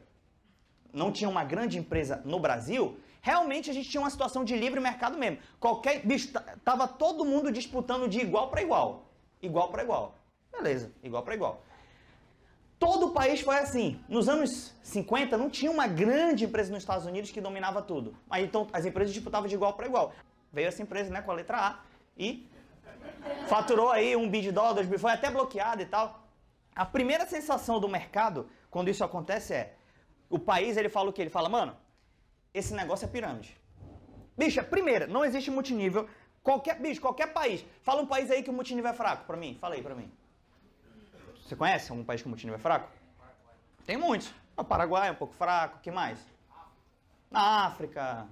não 0.94 1.11
tinha 1.11 1.29
uma 1.29 1.44
grande 1.44 1.77
empresa 1.77 2.21
no 2.23 2.39
Brasil, 2.39 2.97
realmente 3.21 3.69
a 3.69 3.74
gente 3.74 3.89
tinha 3.89 4.01
uma 4.01 4.10
situação 4.10 4.44
de 4.44 4.56
livre 4.56 4.80
mercado 4.80 5.18
mesmo. 5.18 5.39
Qualquer 5.60 6.06
bicho 6.06 6.31
tava 6.63 6.88
todo 6.88 7.25
mundo 7.25 7.51
disputando 7.51 8.07
de 8.07 8.19
igual 8.19 8.50
para 8.50 8.62
igual, 8.62 9.06
igual 9.42 9.69
para 9.69 9.83
igual. 9.83 10.16
Beleza, 10.51 10.92
igual 11.04 11.24
para 11.24 11.36
igual. 11.36 11.62
Todo 12.80 13.07
o 13.07 13.12
país 13.12 13.42
foi 13.42 13.57
assim. 13.57 14.00
Nos 14.07 14.30
anos 14.30 14.74
50 14.83 15.38
não 15.38 15.50
tinha 15.50 15.69
uma 15.69 15.86
grande 15.86 16.45
empresa 16.45 16.71
nos 16.71 16.81
Estados 16.81 17.06
Unidos 17.06 17.30
que 17.30 17.42
dominava 17.42 17.81
tudo. 17.81 18.16
Aí 18.30 18.45
então 18.45 18.68
as 18.71 18.86
empresas 18.86 19.13
disputavam 19.13 19.48
de 19.48 19.56
igual 19.56 19.74
para 19.74 19.86
igual. 19.86 20.13
Veio 20.51 20.68
essa 20.68 20.81
empresa, 20.81 21.12
né, 21.12 21.21
com 21.21 21.31
a 21.31 21.33
letra 21.36 21.57
A 21.57 21.80
e 22.18 22.48
faturou 23.48 23.92
aí 23.92 24.16
um 24.16 24.30
bi 24.30 24.42
de 24.42 24.51
dólar, 24.51 24.74
dois 24.74 25.01
foi 25.01 25.12
até 25.12 25.30
bloqueado 25.30 25.81
e 25.81 25.86
tal. 25.86 26.24
A 26.74 26.86
primeira 26.86 27.25
sensação 27.25 27.80
do 27.80 27.89
mercado 27.89 28.50
quando 28.71 28.89
isso 28.89 29.04
acontece 29.04 29.54
é 29.54 29.75
o 30.30 30.39
país 30.39 30.77
ele 30.77 30.89
fala 30.89 31.10
o 31.10 31.13
que 31.13 31.21
ele 31.21 31.30
fala, 31.30 31.50
mano, 31.50 31.75
esse 32.59 32.73
negócio 32.73 33.06
é 33.06 33.07
pirâmide. 33.07 33.57
Bicho, 34.38 34.59
é 34.59 34.63
primeira, 34.63 35.07
não 35.07 35.25
existe 35.25 35.50
multinível. 35.51 36.07
Qualquer, 36.44 36.79
bicho, 36.79 37.01
qualquer 37.01 37.33
país. 37.33 37.65
Fala 37.81 38.01
um 38.01 38.06
país 38.06 38.31
aí 38.31 38.41
que 38.44 38.50
o 38.50 38.53
multinível 38.53 38.91
é 38.91 38.94
fraco 38.94 39.25
pra 39.25 39.35
mim. 39.35 39.57
Fala 39.59 39.75
aí 39.75 39.81
pra 39.81 39.95
mim. 39.95 40.09
Você 41.44 41.56
conhece 41.56 41.91
algum 41.91 42.03
país 42.03 42.21
que 42.21 42.27
o 42.27 42.29
multinível 42.29 42.57
é 42.57 42.61
fraco? 42.61 42.89
Tem 43.85 43.97
muitos. 43.97 44.31
O 44.56 44.63
Paraguai 44.63 45.09
é 45.09 45.11
um 45.11 45.15
pouco 45.15 45.33
fraco. 45.33 45.79
que 45.81 45.91
mais? 45.91 46.19
Na 47.29 47.65
África. 47.65 48.27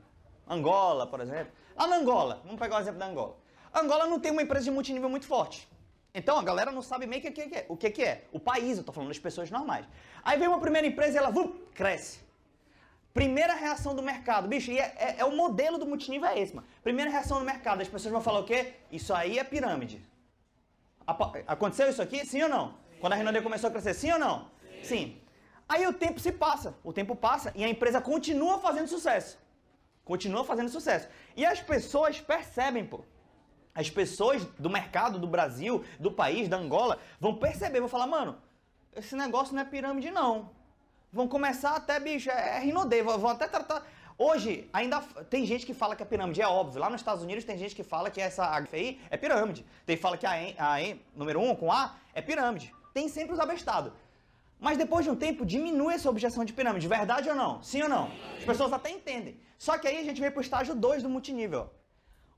Angola, 0.47 1.07
por 1.07 1.19
exemplo. 1.19 1.51
Lá 1.75 1.87
na 1.87 1.97
Angola, 1.97 2.41
vamos 2.43 2.59
pegar 2.59 2.77
o 2.77 2.79
exemplo 2.79 2.99
da 2.99 3.07
Angola. 3.07 3.37
Angola 3.73 4.07
não 4.07 4.19
tem 4.19 4.31
uma 4.31 4.41
empresa 4.41 4.65
de 4.65 4.71
multinível 4.71 5.09
muito 5.09 5.27
forte. 5.27 5.67
Então 6.13 6.39
a 6.39 6.43
galera 6.43 6.71
não 6.71 6.81
sabe 6.81 7.05
meio 7.05 7.21
que, 7.21 7.31
que, 7.31 7.49
que 7.49 7.55
é. 7.55 7.65
o 7.67 7.77
que, 7.77 7.89
que 7.91 8.03
é. 8.03 8.25
O 8.31 8.39
país, 8.39 8.77
eu 8.77 8.83
tô 8.83 8.91
falando 8.91 9.09
das 9.09 9.19
pessoas 9.19 9.51
normais. 9.51 9.85
Aí 10.23 10.39
vem 10.39 10.47
uma 10.47 10.59
primeira 10.59 10.87
empresa 10.87 11.15
e 11.15 11.17
ela 11.17 11.33
cresce. 11.73 12.26
Primeira 13.17 13.55
reação 13.55 13.95
do 13.95 14.03
mercado. 14.03 14.47
Bicho, 14.47 14.69
e 14.69 14.77
é, 14.77 14.93
é, 14.95 15.15
é, 15.21 15.25
o 15.25 15.35
modelo 15.35 15.79
do 15.79 15.87
multinível 15.87 16.27
é 16.27 16.39
esse, 16.39 16.55
mano. 16.55 16.67
Primeira 16.83 17.09
reação 17.09 17.39
do 17.39 17.45
mercado, 17.45 17.81
as 17.81 17.87
pessoas 17.87 18.11
vão 18.11 18.21
falar 18.21 18.41
o 18.41 18.43
quê? 18.43 18.75
Isso 18.91 19.11
aí 19.11 19.39
é 19.39 19.43
pirâmide. 19.43 20.05
Aconteceu 21.47 21.89
isso 21.89 21.99
aqui? 21.99 22.23
Sim 22.27 22.43
ou 22.43 22.49
não? 22.49 22.75
Quando 23.01 23.13
a 23.13 23.15
Renaudet 23.15 23.41
começou 23.41 23.69
a 23.69 23.71
crescer, 23.71 23.95
sim 23.95 24.11
ou 24.11 24.19
não? 24.19 24.51
Sim. 24.61 24.83
sim. 24.83 25.21
Aí 25.67 25.87
o 25.87 25.93
tempo 25.93 26.19
se 26.19 26.31
passa, 26.31 26.75
o 26.83 26.93
tempo 26.93 27.15
passa 27.15 27.51
e 27.55 27.63
a 27.63 27.67
empresa 27.67 27.99
continua 27.99 28.59
fazendo 28.59 28.87
sucesso. 28.87 29.39
Continua 30.05 30.45
fazendo 30.45 30.69
sucesso. 30.69 31.09
E 31.35 31.43
as 31.43 31.59
pessoas 31.59 32.21
percebem, 32.21 32.85
pô. 32.85 33.03
As 33.73 33.89
pessoas 33.89 34.45
do 34.59 34.69
mercado 34.69 35.17
do 35.17 35.25
Brasil, 35.25 35.83
do 35.99 36.11
país, 36.11 36.47
da 36.47 36.57
Angola, 36.57 36.99
vão 37.19 37.33
perceber, 37.35 37.79
vão 37.79 37.89
falar, 37.89 38.05
mano, 38.05 38.37
esse 38.95 39.15
negócio 39.15 39.55
não 39.55 39.63
é 39.63 39.65
pirâmide 39.65 40.11
não 40.11 40.55
vão 41.11 41.27
começar 41.27 41.75
até, 41.75 41.99
bicho, 41.99 42.29
é, 42.29 42.59
rinodê, 42.59 43.01
vão 43.01 43.29
até 43.29 43.47
tratar. 43.47 43.85
Hoje, 44.17 44.67
ainda 44.73 44.99
tem 45.29 45.45
gente 45.45 45.65
que 45.65 45.75
fala 45.75 45.95
que 45.95 46.01
é 46.01 46.05
pirâmide, 46.05 46.41
é 46.41 46.47
óbvio. 46.47 46.81
Lá 46.81 46.89
nos 46.89 47.01
Estados 47.01 47.23
Unidos 47.23 47.43
tem 47.43 47.57
gente 47.57 47.75
que 47.75 47.83
fala 47.83 48.09
que 48.09 48.19
essa 48.19 48.45
AGFI 48.45 48.99
é 49.11 49.17
pirâmide. 49.17 49.63
Tem 49.85 49.95
que 49.95 50.01
fala 50.01 50.17
que 50.17 50.25
a, 50.25 50.41
EM, 50.41 50.55
a 50.57 50.77
número 51.15 51.39
1 51.39 51.49
um, 51.49 51.55
com 51.55 51.71
A 51.71 51.95
é 52.15 52.21
pirâmide. 52.21 52.73
Tem 52.93 53.07
sempre 53.07 53.33
os 53.33 53.39
abestados. 53.39 53.93
Mas 54.59 54.75
depois 54.75 55.05
de 55.05 55.11
um 55.11 55.15
tempo 55.15 55.45
diminui 55.45 55.93
essa 55.93 56.09
objeção 56.09 56.43
de 56.43 56.51
pirâmide, 56.51 56.87
verdade 56.87 57.29
ou 57.29 57.35
não? 57.35 57.61
Sim 57.61 57.83
ou 57.83 57.89
não? 57.89 58.09
As 58.39 58.43
pessoas 58.43 58.73
até 58.73 58.89
entendem. 58.89 59.39
Só 59.55 59.77
que 59.77 59.87
aí 59.87 59.99
a 59.99 60.03
gente 60.03 60.19
vem 60.19 60.31
para 60.31 60.39
o 60.39 60.41
estágio 60.41 60.73
2 60.73 61.03
do 61.03 61.09
multinível. 61.09 61.69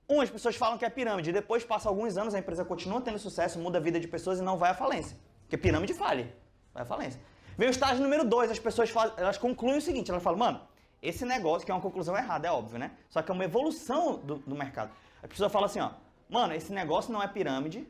Um, 0.09 0.19
as 0.19 0.29
pessoas 0.29 0.57
falam 0.57 0.77
que 0.77 0.83
é 0.83 0.89
pirâmide, 0.89 1.31
depois 1.31 1.63
passa 1.63 1.87
alguns 1.87 2.17
anos, 2.17 2.33
a 2.33 2.39
empresa 2.39 2.65
continua 2.65 2.99
tendo 2.99 3.19
sucesso, 3.19 3.57
muda 3.57 3.77
a 3.77 3.81
vida 3.81 3.99
de 3.99 4.07
pessoas 4.07 4.39
e 4.39 4.41
não 4.41 4.57
vai 4.57 4.71
à 4.71 4.73
falência. 4.73 5.15
Porque 5.43 5.55
pirâmide 5.55 5.93
fale, 5.93 6.33
vai 6.73 6.83
à 6.83 6.85
falência. 6.85 7.21
Vem 7.59 7.67
o 7.67 7.71
estágio 7.71 8.01
número 8.01 8.23
2, 8.23 8.51
as 8.51 8.57
pessoas 8.57 8.89
elas 9.17 9.37
concluem 9.37 9.79
o 9.79 9.81
seguinte, 9.81 10.09
elas 10.09 10.23
falam, 10.23 10.39
mano, 10.39 10.61
esse 11.01 11.25
negócio, 11.25 11.65
que 11.65 11.71
é 11.71 11.75
uma 11.75 11.81
conclusão 11.81 12.15
errada, 12.15 12.47
é 12.47 12.51
óbvio, 12.51 12.79
né? 12.79 12.91
Só 13.09 13.21
que 13.21 13.29
é 13.29 13.33
uma 13.33 13.43
evolução 13.43 14.15
do, 14.15 14.35
do 14.37 14.55
mercado. 14.55 14.91
A 15.21 15.27
pessoa 15.27 15.49
fala 15.49 15.65
assim, 15.65 15.81
ó, 15.81 15.89
mano, 16.29 16.53
esse 16.53 16.71
negócio 16.71 17.11
não 17.11 17.21
é 17.21 17.27
pirâmide, 17.27 17.85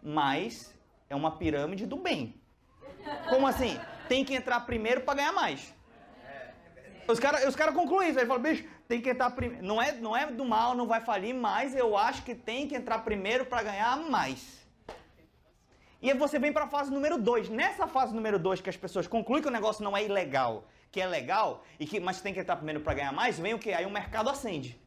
mas 0.00 0.72
é 1.10 1.16
uma 1.16 1.32
pirâmide 1.32 1.86
do 1.86 1.96
bem. 1.96 2.36
Como 3.28 3.48
assim? 3.48 3.76
tem 4.08 4.24
que 4.24 4.32
entrar 4.32 4.60
primeiro 4.60 5.00
para 5.00 5.14
ganhar 5.14 5.32
mais. 5.32 5.74
Os 7.08 7.18
caras 7.18 7.44
os 7.48 7.56
cara 7.56 7.72
concluem 7.72 8.10
isso. 8.10 8.20
Aí 8.20 8.26
falam, 8.26 8.40
bicho, 8.40 8.64
tem 8.86 9.00
que 9.00 9.10
entrar 9.10 9.30
primeiro. 9.30 9.64
Não 9.64 9.82
é, 9.82 9.90
não 9.90 10.16
é 10.16 10.30
do 10.30 10.44
mal, 10.44 10.76
não 10.76 10.86
vai 10.86 11.00
falir, 11.00 11.34
mas 11.34 11.74
eu 11.74 11.98
acho 11.98 12.22
que 12.22 12.32
tem 12.32 12.68
que 12.68 12.76
entrar 12.76 13.00
primeiro 13.00 13.44
para 13.44 13.64
ganhar 13.64 13.96
mais. 13.96 14.67
E 16.00 16.14
você 16.14 16.38
vem 16.38 16.52
para 16.52 16.64
a 16.64 16.68
fase 16.68 16.92
número 16.92 17.18
2. 17.18 17.48
Nessa 17.48 17.86
fase 17.88 18.14
número 18.14 18.38
2, 18.38 18.60
que 18.60 18.70
as 18.70 18.76
pessoas 18.76 19.08
concluem 19.08 19.42
que 19.42 19.48
o 19.48 19.50
negócio 19.50 19.82
não 19.82 19.96
é 19.96 20.04
ilegal, 20.04 20.64
que 20.92 21.00
é 21.00 21.06
legal, 21.06 21.64
e 21.78 21.86
que, 21.86 21.98
mas 21.98 22.20
tem 22.20 22.32
que 22.32 22.38
entrar 22.38 22.54
primeiro 22.56 22.80
para 22.80 22.94
ganhar 22.94 23.12
mais, 23.12 23.38
vem 23.38 23.54
o 23.54 23.58
que? 23.58 23.72
Aí 23.72 23.84
o 23.84 23.90
mercado 23.90 24.30
acende. 24.30 24.80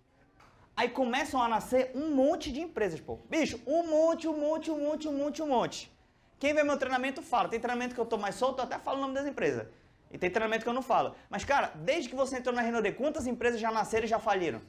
Aí 0.75 0.87
começam 0.87 1.43
a 1.43 1.49
nascer 1.49 1.91
um 1.93 2.15
monte 2.15 2.49
de 2.49 2.61
empresas, 2.61 3.01
pô. 3.01 3.19
Bicho, 3.29 3.59
um 3.67 3.85
monte, 3.87 4.27
um 4.27 4.37
monte, 4.37 4.71
um 4.71 4.79
monte, 4.79 5.07
um 5.07 5.17
monte, 5.17 5.41
um 5.41 5.47
monte. 5.47 5.91
Quem 6.39 6.53
vê 6.53 6.63
meu 6.63 6.77
treinamento 6.77 7.21
fala. 7.21 7.49
Tem 7.49 7.59
treinamento 7.59 7.93
que 7.93 7.99
eu 7.99 8.05
tô 8.05 8.17
mais 8.17 8.35
solto, 8.35 8.59
eu 8.59 8.63
até 8.63 8.79
falo 8.79 8.97
o 8.97 9.01
nome 9.01 9.13
das 9.13 9.27
empresas. 9.27 9.67
E 10.09 10.17
tem 10.17 10.29
treinamento 10.29 10.63
que 10.63 10.69
eu 10.69 10.73
não 10.73 10.81
falo. 10.81 11.13
Mas, 11.29 11.43
cara, 11.43 11.71
desde 11.75 12.09
que 12.09 12.15
você 12.15 12.37
entrou 12.37 12.55
na 12.55 12.61
Renaudet, 12.61 12.97
quantas 12.97 13.27
empresas 13.27 13.59
já 13.59 13.69
nasceram 13.69 14.05
e 14.05 14.07
já 14.07 14.17
faliram? 14.17 14.61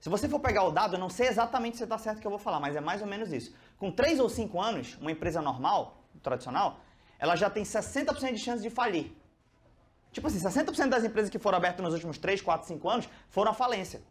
Se 0.00 0.08
você 0.08 0.26
for 0.26 0.40
pegar 0.40 0.62
o 0.64 0.70
dado, 0.70 0.94
eu 0.94 0.98
não 0.98 1.10
sei 1.10 1.28
exatamente 1.28 1.76
se 1.76 1.84
está 1.84 1.98
certo 1.98 2.20
que 2.20 2.26
eu 2.26 2.30
vou 2.30 2.38
falar, 2.38 2.58
mas 2.58 2.74
é 2.74 2.80
mais 2.80 3.02
ou 3.02 3.06
menos 3.06 3.30
isso. 3.30 3.54
Com 3.80 3.90
3 3.90 4.20
ou 4.20 4.28
5 4.28 4.60
anos, 4.60 4.98
uma 5.00 5.10
empresa 5.10 5.40
normal, 5.40 6.04
tradicional, 6.22 6.80
ela 7.18 7.34
já 7.34 7.48
tem 7.48 7.62
60% 7.62 8.34
de 8.34 8.38
chance 8.38 8.62
de 8.62 8.68
falir. 8.68 9.10
Tipo 10.12 10.26
assim, 10.26 10.38
60% 10.38 10.88
das 10.90 11.02
empresas 11.02 11.30
que 11.30 11.38
foram 11.38 11.56
abertas 11.56 11.82
nos 11.82 11.94
últimos 11.94 12.18
3, 12.18 12.42
4, 12.42 12.68
5 12.68 12.88
anos 12.88 13.08
foram 13.30 13.52
à 13.52 13.54
falência. 13.54 14.02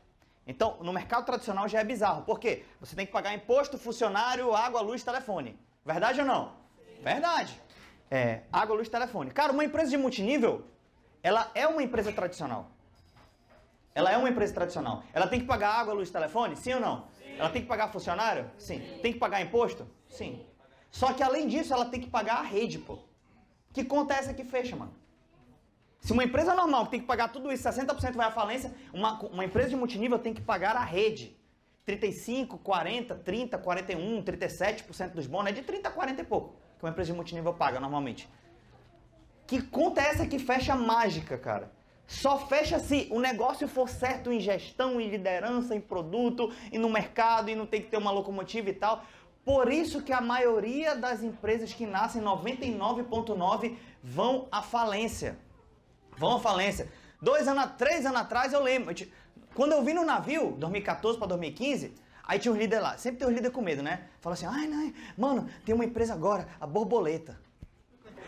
Então, 0.47 0.77
no 0.81 0.91
mercado 0.91 1.23
tradicional 1.23 1.67
já 1.67 1.81
é 1.81 1.83
bizarro. 1.83 2.23
Por 2.23 2.39
quê? 2.39 2.65
Você 2.79 2.95
tem 2.95 3.05
que 3.05 3.11
pagar 3.11 3.31
imposto, 3.35 3.77
funcionário, 3.77 4.55
água, 4.55 4.81
luz, 4.81 5.03
telefone. 5.03 5.55
Verdade 5.85 6.19
ou 6.21 6.25
não? 6.25 6.53
Sim. 6.77 7.03
Verdade. 7.03 7.61
É, 8.09 8.41
água, 8.51 8.75
luz, 8.75 8.89
telefone. 8.89 9.29
Cara, 9.29 9.53
uma 9.53 9.63
empresa 9.63 9.91
de 9.91 9.97
multinível, 9.97 10.65
ela 11.21 11.51
é 11.53 11.67
uma 11.67 11.83
empresa 11.83 12.11
tradicional. 12.11 12.71
Ela 13.93 14.11
é 14.11 14.17
uma 14.17 14.29
empresa 14.29 14.51
tradicional. 14.51 15.03
Ela 15.13 15.27
tem 15.27 15.39
que 15.39 15.45
pagar 15.45 15.75
água, 15.75 15.93
luz, 15.93 16.09
telefone? 16.09 16.55
Sim 16.55 16.73
ou 16.73 16.79
não? 16.79 17.03
Ela 17.39 17.49
tem 17.49 17.61
que 17.61 17.67
pagar 17.67 17.91
funcionário? 17.91 18.49
Sim. 18.57 18.79
Sim. 18.79 18.99
Tem 19.01 19.13
que 19.13 19.19
pagar 19.19 19.41
imposto? 19.41 19.87
Sim. 20.07 20.45
Só 20.91 21.13
que 21.13 21.23
além 21.23 21.47
disso, 21.47 21.73
ela 21.73 21.85
tem 21.85 22.01
que 22.01 22.09
pagar 22.09 22.37
a 22.37 22.41
rede, 22.41 22.79
pô. 22.79 22.99
Que 23.73 23.83
conta 23.83 24.13
é 24.13 24.17
essa 24.17 24.33
que 24.33 24.43
fecha, 24.43 24.75
mano? 24.75 24.93
Se 25.99 26.13
uma 26.13 26.23
empresa 26.23 26.53
normal 26.53 26.85
que 26.85 26.91
tem 26.91 26.99
que 27.01 27.05
pagar 27.05 27.29
tudo 27.29 27.51
isso, 27.51 27.67
60% 27.67 28.13
vai 28.13 28.27
à 28.27 28.31
falência, 28.31 28.73
uma, 28.93 29.19
uma 29.21 29.45
empresa 29.45 29.69
de 29.69 29.75
multinível 29.75 30.17
tem 30.17 30.33
que 30.33 30.41
pagar 30.41 30.75
a 30.75 30.83
rede. 30.83 31.37
35, 31.85 32.57
40, 32.59 33.15
30, 33.15 33.57
41, 33.57 34.23
37% 34.23 35.09
dos 35.11 35.27
bônus 35.27 35.51
é 35.51 35.53
de 35.53 35.61
30 35.63 35.89
a 35.89 35.91
40 35.91 36.21
e 36.21 36.23
pouco 36.23 36.55
que 36.79 36.85
uma 36.85 36.91
empresa 36.91 37.11
de 37.11 37.15
multinível 37.15 37.53
paga 37.53 37.79
normalmente. 37.79 38.29
Que 39.45 39.61
conta 39.61 40.01
é 40.01 40.05
essa 40.05 40.25
que 40.25 40.39
fecha 40.39 40.75
mágica, 40.75 41.37
cara? 41.37 41.71
Só 42.09 42.39
fecha 42.39 42.79
se 42.79 43.07
o 43.11 43.19
negócio 43.19 43.67
for 43.67 43.87
certo 43.87 44.31
em 44.31 44.39
gestão, 44.39 44.99
em 44.99 45.07
liderança, 45.07 45.75
em 45.75 45.79
produto, 45.79 46.51
e 46.71 46.79
no 46.79 46.89
mercado, 46.89 47.51
e 47.51 47.55
não 47.55 47.67
tem 47.67 47.83
que 47.83 47.87
ter 47.87 47.97
uma 47.97 48.09
locomotiva 48.09 48.67
e 48.67 48.73
tal. 48.73 49.05
Por 49.45 49.71
isso 49.71 50.01
que 50.01 50.11
a 50.11 50.19
maioria 50.19 50.95
das 50.95 51.21
empresas 51.21 51.71
que 51.71 51.85
nascem, 51.85 52.19
99,9%, 52.19 53.77
vão 54.03 54.47
à 54.51 54.63
falência. 54.63 55.37
Vão 56.17 56.37
à 56.37 56.39
falência. 56.39 56.91
Dois 57.21 57.47
anos, 57.47 57.73
três 57.77 58.03
anos 58.07 58.21
atrás 58.21 58.53
eu 58.53 58.63
lembro. 58.63 58.93
Quando 59.53 59.73
eu 59.73 59.83
vim 59.83 59.93
no 59.93 60.03
navio, 60.03 60.55
2014 60.57 61.19
para 61.19 61.27
2015, 61.27 61.93
aí 62.23 62.39
tinha 62.39 62.51
um 62.51 62.57
líder 62.57 62.79
lá. 62.79 62.97
Sempre 62.97 63.19
tem 63.19 63.27
um 63.27 63.31
líder 63.31 63.51
com 63.51 63.61
medo, 63.61 63.83
né? 63.83 64.07
Fala 64.19 64.33
assim, 64.33 64.47
ai, 64.47 64.67
não, 64.67 64.91
mano, 65.15 65.47
tem 65.63 65.75
uma 65.75 65.85
empresa 65.85 66.15
agora, 66.15 66.47
a 66.59 66.65
borboleta. 66.65 67.39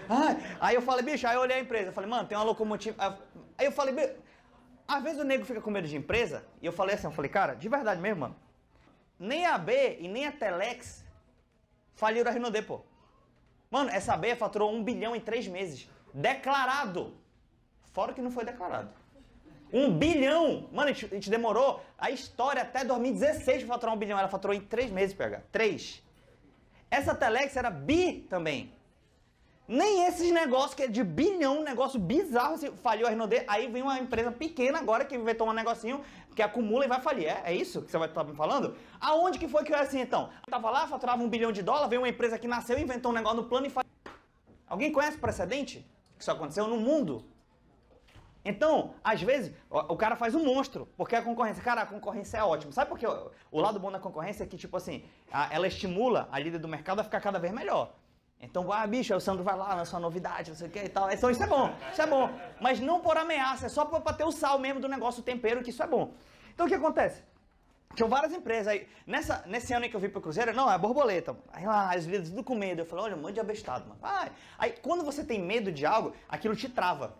Ai, 0.07 0.37
aí 0.59 0.75
eu 0.75 0.81
falei, 0.81 1.03
bicho, 1.03 1.25
aí 1.25 1.35
eu 1.35 1.41
olhei 1.41 1.57
a 1.57 1.59
empresa, 1.61 1.91
falei, 1.91 2.09
mano, 2.09 2.27
tem 2.27 2.37
uma 2.37 2.43
locomotiva. 2.43 3.17
Aí 3.61 3.67
eu 3.67 3.71
falei, 3.71 3.93
às 4.87 5.03
vezes 5.03 5.19
o 5.19 5.23
nego 5.23 5.45
fica 5.45 5.61
com 5.61 5.69
medo 5.69 5.87
de 5.87 5.95
empresa, 5.95 6.43
e 6.59 6.65
eu 6.65 6.73
falei 6.73 6.95
assim, 6.95 7.05
eu 7.05 7.11
falei, 7.11 7.29
cara, 7.29 7.53
de 7.53 7.69
verdade 7.69 8.01
mesmo, 8.01 8.21
mano, 8.21 8.35
nem 9.19 9.45
a 9.45 9.55
B 9.55 9.97
e 9.99 10.07
nem 10.07 10.25
a 10.25 10.31
Telex 10.31 11.05
faliram 11.93 12.31
a 12.31 12.33
Renault, 12.33 12.59
pô. 12.63 12.81
Mano, 13.69 13.91
essa 13.91 14.17
B 14.17 14.35
faturou 14.35 14.73
um 14.73 14.83
bilhão 14.83 15.15
em 15.15 15.19
três 15.19 15.47
meses. 15.47 15.87
Declarado. 16.11 17.13
Fora 17.93 18.13
que 18.13 18.21
não 18.21 18.31
foi 18.31 18.43
declarado. 18.43 18.89
Um 19.71 19.95
bilhão! 19.95 20.67
Mano, 20.71 20.89
a 20.89 20.93
gente, 20.93 21.05
a 21.05 21.13
gente 21.13 21.29
demorou 21.29 21.85
a 21.99 22.09
história 22.09 22.63
até 22.63 22.83
2016 22.83 23.63
para 23.63 23.75
faturar 23.75 23.95
um 23.95 23.99
bilhão. 23.99 24.17
Ela 24.17 24.27
faturou 24.27 24.55
em 24.55 24.61
três 24.61 24.89
meses, 24.89 25.15
PH. 25.15 25.43
Três. 25.51 26.01
Essa 26.89 27.13
Telex 27.13 27.55
era 27.55 27.69
bi 27.69 28.25
também. 28.27 28.73
Nem 29.71 30.05
esses 30.05 30.29
negócios 30.33 30.73
que 30.73 30.83
é 30.83 30.87
de 30.87 31.01
bilhão, 31.01 31.59
um 31.59 31.63
negócio 31.63 31.97
bizarro, 31.97 32.57
se 32.57 32.69
faliu 32.83 33.07
a 33.07 33.09
Renault. 33.09 33.45
Aí 33.47 33.69
vem 33.69 33.81
uma 33.81 33.97
empresa 33.97 34.29
pequena 34.29 34.79
agora 34.79 35.05
que 35.05 35.15
inventou 35.15 35.47
um 35.47 35.53
negocinho 35.53 36.01
que 36.35 36.41
acumula 36.41 36.83
e 36.83 36.89
vai 36.89 36.99
falir. 36.99 37.27
É, 37.29 37.41
é 37.45 37.55
isso 37.55 37.81
que 37.81 37.89
você 37.89 37.97
vai 37.97 38.09
estar 38.09 38.25
me 38.25 38.35
falando? 38.35 38.75
Aonde 38.99 39.39
que 39.39 39.47
foi 39.47 39.63
que 39.63 39.71
eu 39.71 39.77
era 39.77 39.85
assim 39.85 40.01
então? 40.01 40.29
Eu 40.45 40.51
tava 40.51 40.69
lá, 40.69 40.87
faturava 40.87 41.23
um 41.23 41.29
bilhão 41.29 41.53
de 41.53 41.63
dólar, 41.63 41.87
veio 41.87 42.01
uma 42.01 42.09
empresa 42.09 42.37
que 42.37 42.49
nasceu, 42.49 42.77
inventou 42.77 43.13
um 43.13 43.15
negócio 43.15 43.37
no 43.37 43.47
plano 43.47 43.65
e 43.65 43.69
faliu. 43.69 43.89
Alguém 44.67 44.91
conhece 44.91 45.17
precedente? 45.17 45.89
Que 46.17 46.21
isso 46.21 46.31
aconteceu 46.31 46.67
no 46.67 46.75
mundo? 46.75 47.23
Então, 48.43 48.93
às 49.01 49.21
vezes, 49.21 49.55
o, 49.69 49.95
cara 49.95 50.17
faz 50.17 50.35
um 50.35 50.43
monstro, 50.43 50.85
porque 50.97 51.15
a 51.15 51.21
concorrência, 51.21 51.63
cara, 51.63 51.83
a 51.83 51.85
concorrência 51.85 52.39
é 52.39 52.43
ótima. 52.43 52.73
Sabe 52.73 52.89
por 52.89 52.99
quê? 52.99 53.07
O, 53.49 53.61
lado 53.61 53.79
bom 53.79 53.89
da 53.89 53.99
concorrência 53.99 54.43
é 54.43 54.47
que, 54.47 54.57
tipo 54.57 54.75
assim, 54.75 55.05
ela 55.49 55.65
estimula 55.65 56.27
a 56.29 56.37
líder 56.37 56.57
do 56.57 56.67
mercado 56.67 56.99
a 56.99 57.05
ficar 57.05 57.21
cada 57.21 57.39
vez 57.39 57.53
melhor. 57.53 58.00
Então, 58.41 58.71
ah, 58.71 58.85
bicho, 58.87 59.15
o 59.15 59.19
Sandro 59.19 59.43
vai 59.43 59.55
lá, 59.55 59.75
lança 59.75 59.95
uma 59.95 60.01
novidade, 60.01 60.49
não 60.49 60.57
sei 60.57 60.67
o 60.67 60.71
que 60.71 60.79
e 60.79 60.89
tal. 60.89 61.11
Então, 61.11 61.29
isso 61.29 61.43
é 61.43 61.47
bom, 61.47 61.73
isso 61.91 62.01
é 62.01 62.07
bom. 62.07 62.29
Mas 62.59 62.79
não 62.79 62.99
por 62.99 63.15
ameaça, 63.15 63.67
é 63.67 63.69
só 63.69 63.85
pra, 63.85 64.13
ter 64.13 64.23
o 64.23 64.31
sal 64.31 64.57
mesmo 64.57 64.79
do 64.79 64.87
negócio, 64.87 65.21
o 65.21 65.23
tempero, 65.23 65.61
que 65.63 65.69
isso 65.69 65.83
é 65.83 65.87
bom. 65.87 66.13
Então, 66.53 66.65
o 66.65 66.69
que 66.69 66.75
acontece? 66.75 67.21
Tinham 67.95 68.09
várias 68.09 68.33
empresas 68.33 68.67
aí. 68.67 68.87
Nessa, 69.05 69.43
nesse 69.45 69.73
ano 69.73 69.87
que 69.87 69.95
eu 69.95 69.99
vim 69.99 70.09
pro 70.09 70.21
Cruzeiro, 70.21 70.53
não, 70.53 70.71
é 70.71 70.77
borboleta. 70.77 71.37
Aí 71.51 71.65
lá, 71.65 71.93
as 71.93 72.05
líderes 72.05 72.29
tudo 72.29 72.43
com 72.43 72.55
medo. 72.55 72.81
Eu 72.81 72.85
falei, 72.85 73.05
olha, 73.05 73.15
um 73.15 73.19
monte 73.21 73.33
de 73.33 73.39
abestado, 73.41 73.87
mano. 73.87 73.99
Ai. 74.01 74.31
Aí, 74.57 74.73
quando 74.81 75.03
você 75.03 75.23
tem 75.23 75.41
medo 75.41 75.71
de 75.71 75.85
algo, 75.85 76.13
aquilo 76.29 76.55
te 76.55 76.69
trava 76.69 77.15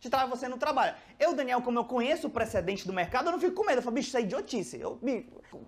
te 0.00 0.08
trava 0.08 0.34
você 0.34 0.48
não 0.48 0.56
trabalha. 0.56 0.96
Eu, 1.18 1.34
Daniel, 1.34 1.60
como 1.60 1.78
eu 1.78 1.84
conheço 1.84 2.26
o 2.26 2.30
precedente 2.30 2.86
do 2.86 2.92
mercado, 2.92 3.26
eu 3.26 3.32
não 3.32 3.38
fico 3.38 3.54
com 3.54 3.64
medo. 3.64 3.78
Eu 3.78 3.82
falo, 3.82 3.94
bicho, 3.94 4.08
isso 4.08 4.16
é 4.16 4.22
idiotice. 4.22 4.80
Eu, 4.80 4.98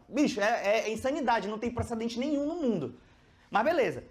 bicho, 0.09 0.41
é, 0.41 0.81
é 0.81 0.91
insanidade, 0.91 1.47
não 1.47 1.59
tem 1.59 1.71
precedente 1.71 2.19
nenhum 2.19 2.47
no 2.47 2.55
mundo. 2.55 2.99
Mas 3.51 3.63
beleza. 3.63 4.05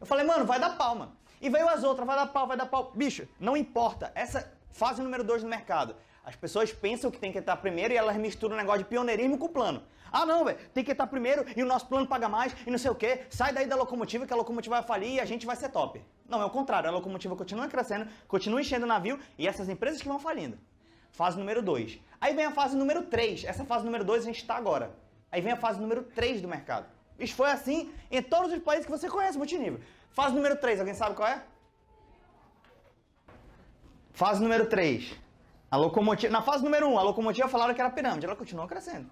Eu 0.00 0.06
falei, 0.06 0.24
mano, 0.24 0.44
vai 0.44 0.60
dar 0.60 0.76
pau, 0.76 0.94
mano. 0.94 1.12
E 1.40 1.48
veio 1.48 1.68
as 1.68 1.84
outras, 1.84 2.06
vai 2.06 2.16
dar 2.16 2.26
pau, 2.26 2.46
vai 2.46 2.56
dar 2.56 2.66
pau. 2.66 2.92
Bicho, 2.94 3.28
não 3.38 3.56
importa. 3.56 4.10
Essa 4.14 4.52
fase 4.72 5.02
número 5.02 5.24
dois 5.24 5.42
do 5.42 5.48
mercado. 5.48 5.94
As 6.24 6.36
pessoas 6.36 6.72
pensam 6.72 7.10
que 7.10 7.18
tem 7.18 7.32
que 7.32 7.38
estar 7.38 7.56
primeiro 7.56 7.94
e 7.94 7.96
elas 7.96 8.16
misturam 8.16 8.54
o 8.54 8.58
negócio 8.58 8.80
de 8.80 8.84
pioneirismo 8.84 9.38
com 9.38 9.46
o 9.46 9.48
plano. 9.48 9.82
Ah, 10.12 10.26
não, 10.26 10.44
velho, 10.44 10.58
tem 10.74 10.84
que 10.84 10.92
estar 10.92 11.06
primeiro 11.06 11.44
e 11.56 11.62
o 11.62 11.66
nosso 11.66 11.86
plano 11.86 12.06
paga 12.06 12.28
mais 12.28 12.54
e 12.66 12.70
não 12.70 12.78
sei 12.78 12.90
o 12.90 12.94
quê. 12.94 13.22
Sai 13.30 13.52
daí 13.52 13.66
da 13.66 13.76
locomotiva 13.76 14.26
que 14.26 14.32
a 14.32 14.36
locomotiva 14.36 14.76
vai 14.76 14.84
falir 14.84 15.14
e 15.14 15.20
a 15.20 15.24
gente 15.24 15.46
vai 15.46 15.56
ser 15.56 15.70
top. 15.70 16.04
Não, 16.28 16.42
é 16.42 16.44
o 16.44 16.50
contrário. 16.50 16.88
A 16.88 16.92
locomotiva 16.92 17.34
continua 17.34 17.66
crescendo, 17.68 18.08
continua 18.26 18.60
enchendo 18.60 18.84
o 18.84 18.88
navio 18.88 19.18
e 19.38 19.46
essas 19.46 19.68
empresas 19.68 20.02
que 20.02 20.08
vão 20.08 20.18
falindo. 20.18 20.58
Fase 21.12 21.38
número 21.38 21.62
2. 21.62 21.98
Aí 22.20 22.34
vem 22.34 22.44
a 22.44 22.50
fase 22.50 22.76
número 22.76 23.02
3. 23.04 23.44
Essa 23.44 23.64
fase 23.64 23.84
número 23.84 24.04
2 24.04 24.22
a 24.22 24.26
gente 24.26 24.40
está 24.40 24.56
agora. 24.56 24.94
Aí 25.32 25.40
vem 25.40 25.52
a 25.52 25.56
fase 25.56 25.80
número 25.80 26.02
3 26.02 26.40
do 26.40 26.48
mercado. 26.48 26.86
Isso 27.18 27.34
foi 27.34 27.50
assim 27.50 27.92
em 28.10 28.22
todos 28.22 28.52
os 28.52 28.60
países 28.60 28.86
que 28.86 28.90
você 28.90 29.08
conhece 29.08 29.36
multinível. 29.36 29.80
Fase 30.10 30.34
número 30.34 30.56
3, 30.56 30.80
alguém 30.80 30.94
sabe 30.94 31.16
qual 31.16 31.28
é? 31.28 31.42
Fase 34.12 34.42
número 34.42 34.66
3. 34.66 35.14
A 35.70 35.76
locomotiva, 35.76 36.32
na 36.32 36.42
fase 36.42 36.64
número 36.64 36.86
1, 36.88 36.92
um, 36.92 36.98
a 36.98 37.02
locomotiva 37.02 37.48
falaram 37.48 37.74
que 37.74 37.80
era 37.80 37.90
pirâmide, 37.90 38.24
ela 38.24 38.36
continua 38.36 38.66
crescendo. 38.66 39.10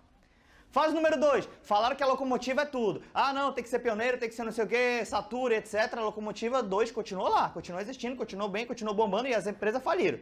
Fase 0.70 0.94
número 0.94 1.18
2, 1.18 1.48
falaram 1.62 1.94
que 1.96 2.02
a 2.02 2.06
locomotiva 2.06 2.62
é 2.62 2.66
tudo. 2.66 3.02
Ah, 3.12 3.32
não, 3.32 3.52
tem 3.52 3.62
que 3.62 3.70
ser 3.70 3.78
pioneiro, 3.78 4.18
tem 4.18 4.28
que 4.28 4.34
ser 4.34 4.44
não 4.44 4.52
sei 4.52 4.64
o 4.64 4.68
que, 4.68 5.04
Satura, 5.04 5.56
etc. 5.56 5.94
A 5.96 6.00
locomotiva 6.00 6.62
2 6.62 6.90
continuou 6.90 7.28
lá, 7.28 7.48
continuou 7.50 7.80
existindo, 7.80 8.16
continuou 8.16 8.48
bem, 8.48 8.66
continuou 8.66 8.96
bombando 8.96 9.28
e 9.28 9.34
as 9.34 9.46
empresas 9.46 9.82
faliram. 9.82 10.18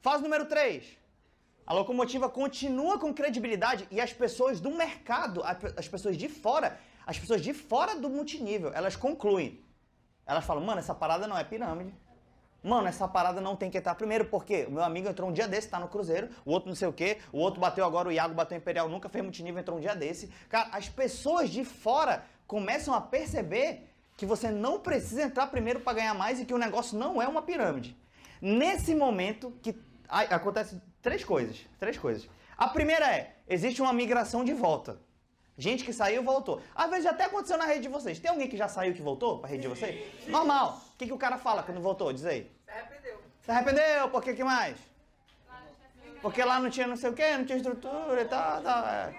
Fase 0.00 0.22
número 0.22 0.46
3, 0.46 0.84
a 1.66 1.72
locomotiva 1.72 2.28
continua 2.28 2.98
com 2.98 3.14
credibilidade 3.14 3.86
e 3.90 4.00
as 4.00 4.12
pessoas 4.12 4.60
do 4.60 4.70
mercado, 4.70 5.42
as 5.76 5.88
pessoas 5.88 6.16
de 6.16 6.28
fora, 6.28 6.78
as 7.06 7.18
pessoas 7.18 7.42
de 7.42 7.52
fora 7.52 7.94
do 7.96 8.08
multinível, 8.08 8.72
elas 8.74 8.96
concluem. 8.96 9.60
Elas 10.26 10.44
falam, 10.44 10.64
mano, 10.64 10.78
essa 10.78 10.94
parada 10.94 11.26
não 11.26 11.36
é 11.36 11.44
pirâmide. 11.44 11.94
Mano, 12.62 12.88
essa 12.88 13.06
parada 13.06 13.42
não 13.42 13.54
tem 13.54 13.70
que 13.70 13.76
estar 13.76 13.94
primeiro, 13.94 14.24
porque 14.24 14.64
o 14.64 14.70
meu 14.70 14.82
amigo 14.82 15.06
entrou 15.06 15.28
um 15.28 15.32
dia 15.32 15.46
desse, 15.46 15.68
tá 15.68 15.78
no 15.78 15.86
Cruzeiro, 15.86 16.30
o 16.46 16.50
outro 16.50 16.70
não 16.70 16.74
sei 16.74 16.88
o 16.88 16.92
quê, 16.94 17.18
o 17.30 17.38
outro 17.38 17.60
bateu 17.60 17.84
agora, 17.84 18.08
o 18.08 18.12
Iago 18.12 18.32
bateu 18.32 18.56
Imperial, 18.56 18.88
nunca 18.88 19.06
fez 19.10 19.22
multinível, 19.22 19.60
entrou 19.60 19.76
um 19.76 19.80
dia 19.80 19.94
desse. 19.94 20.28
Cara, 20.48 20.70
as 20.72 20.88
pessoas 20.88 21.50
de 21.50 21.62
fora 21.62 22.24
começam 22.46 22.94
a 22.94 23.02
perceber 23.02 23.90
que 24.16 24.24
você 24.24 24.50
não 24.50 24.80
precisa 24.80 25.24
entrar 25.24 25.46
primeiro 25.48 25.80
para 25.80 25.92
ganhar 25.92 26.14
mais 26.14 26.40
e 26.40 26.46
que 26.46 26.54
o 26.54 26.58
negócio 26.58 26.98
não 26.98 27.20
é 27.20 27.28
uma 27.28 27.42
pirâmide. 27.42 27.94
Nesse 28.40 28.94
momento 28.94 29.52
que 29.62 29.78
acontece 30.08 30.80
três 31.02 31.22
coisas, 31.22 31.66
três 31.78 31.98
coisas. 31.98 32.26
A 32.56 32.68
primeira 32.68 33.06
é, 33.14 33.36
existe 33.46 33.82
uma 33.82 33.92
migração 33.92 34.42
de 34.42 34.54
volta. 34.54 34.98
Gente 35.56 35.84
que 35.84 35.92
saiu 35.92 36.22
voltou. 36.22 36.60
Às 36.74 36.90
vezes 36.90 37.06
até 37.06 37.24
aconteceu 37.24 37.56
na 37.56 37.64
rede 37.64 37.82
de 37.82 37.88
vocês. 37.88 38.18
Tem 38.18 38.30
alguém 38.30 38.48
que 38.48 38.56
já 38.56 38.68
saiu 38.68 38.92
que 38.92 39.02
voltou 39.02 39.38
pra 39.38 39.48
rede 39.48 39.62
de 39.62 39.68
vocês? 39.68 40.28
Normal. 40.28 40.80
O 40.94 40.98
que, 40.98 41.06
que 41.06 41.12
o 41.12 41.18
cara 41.18 41.38
fala 41.38 41.62
quando 41.62 41.80
voltou? 41.80 42.12
Diz 42.12 42.24
aí. 42.24 42.50
Se 42.64 42.70
arrependeu. 42.70 43.22
Se 43.42 43.50
arrependeu? 43.50 44.08
Por 44.08 44.22
que, 44.22 44.34
que 44.34 44.42
mais? 44.42 44.76
Porque 46.20 46.42
lá 46.42 46.58
não 46.58 46.70
tinha 46.70 46.86
não 46.86 46.96
sei 46.96 47.10
o 47.10 47.12
que, 47.12 47.36
não 47.36 47.44
tinha 47.44 47.58
estrutura 47.58 48.22
e 48.22 48.24
tal. 48.24 48.62
tal 48.62 48.86
é. 48.86 49.14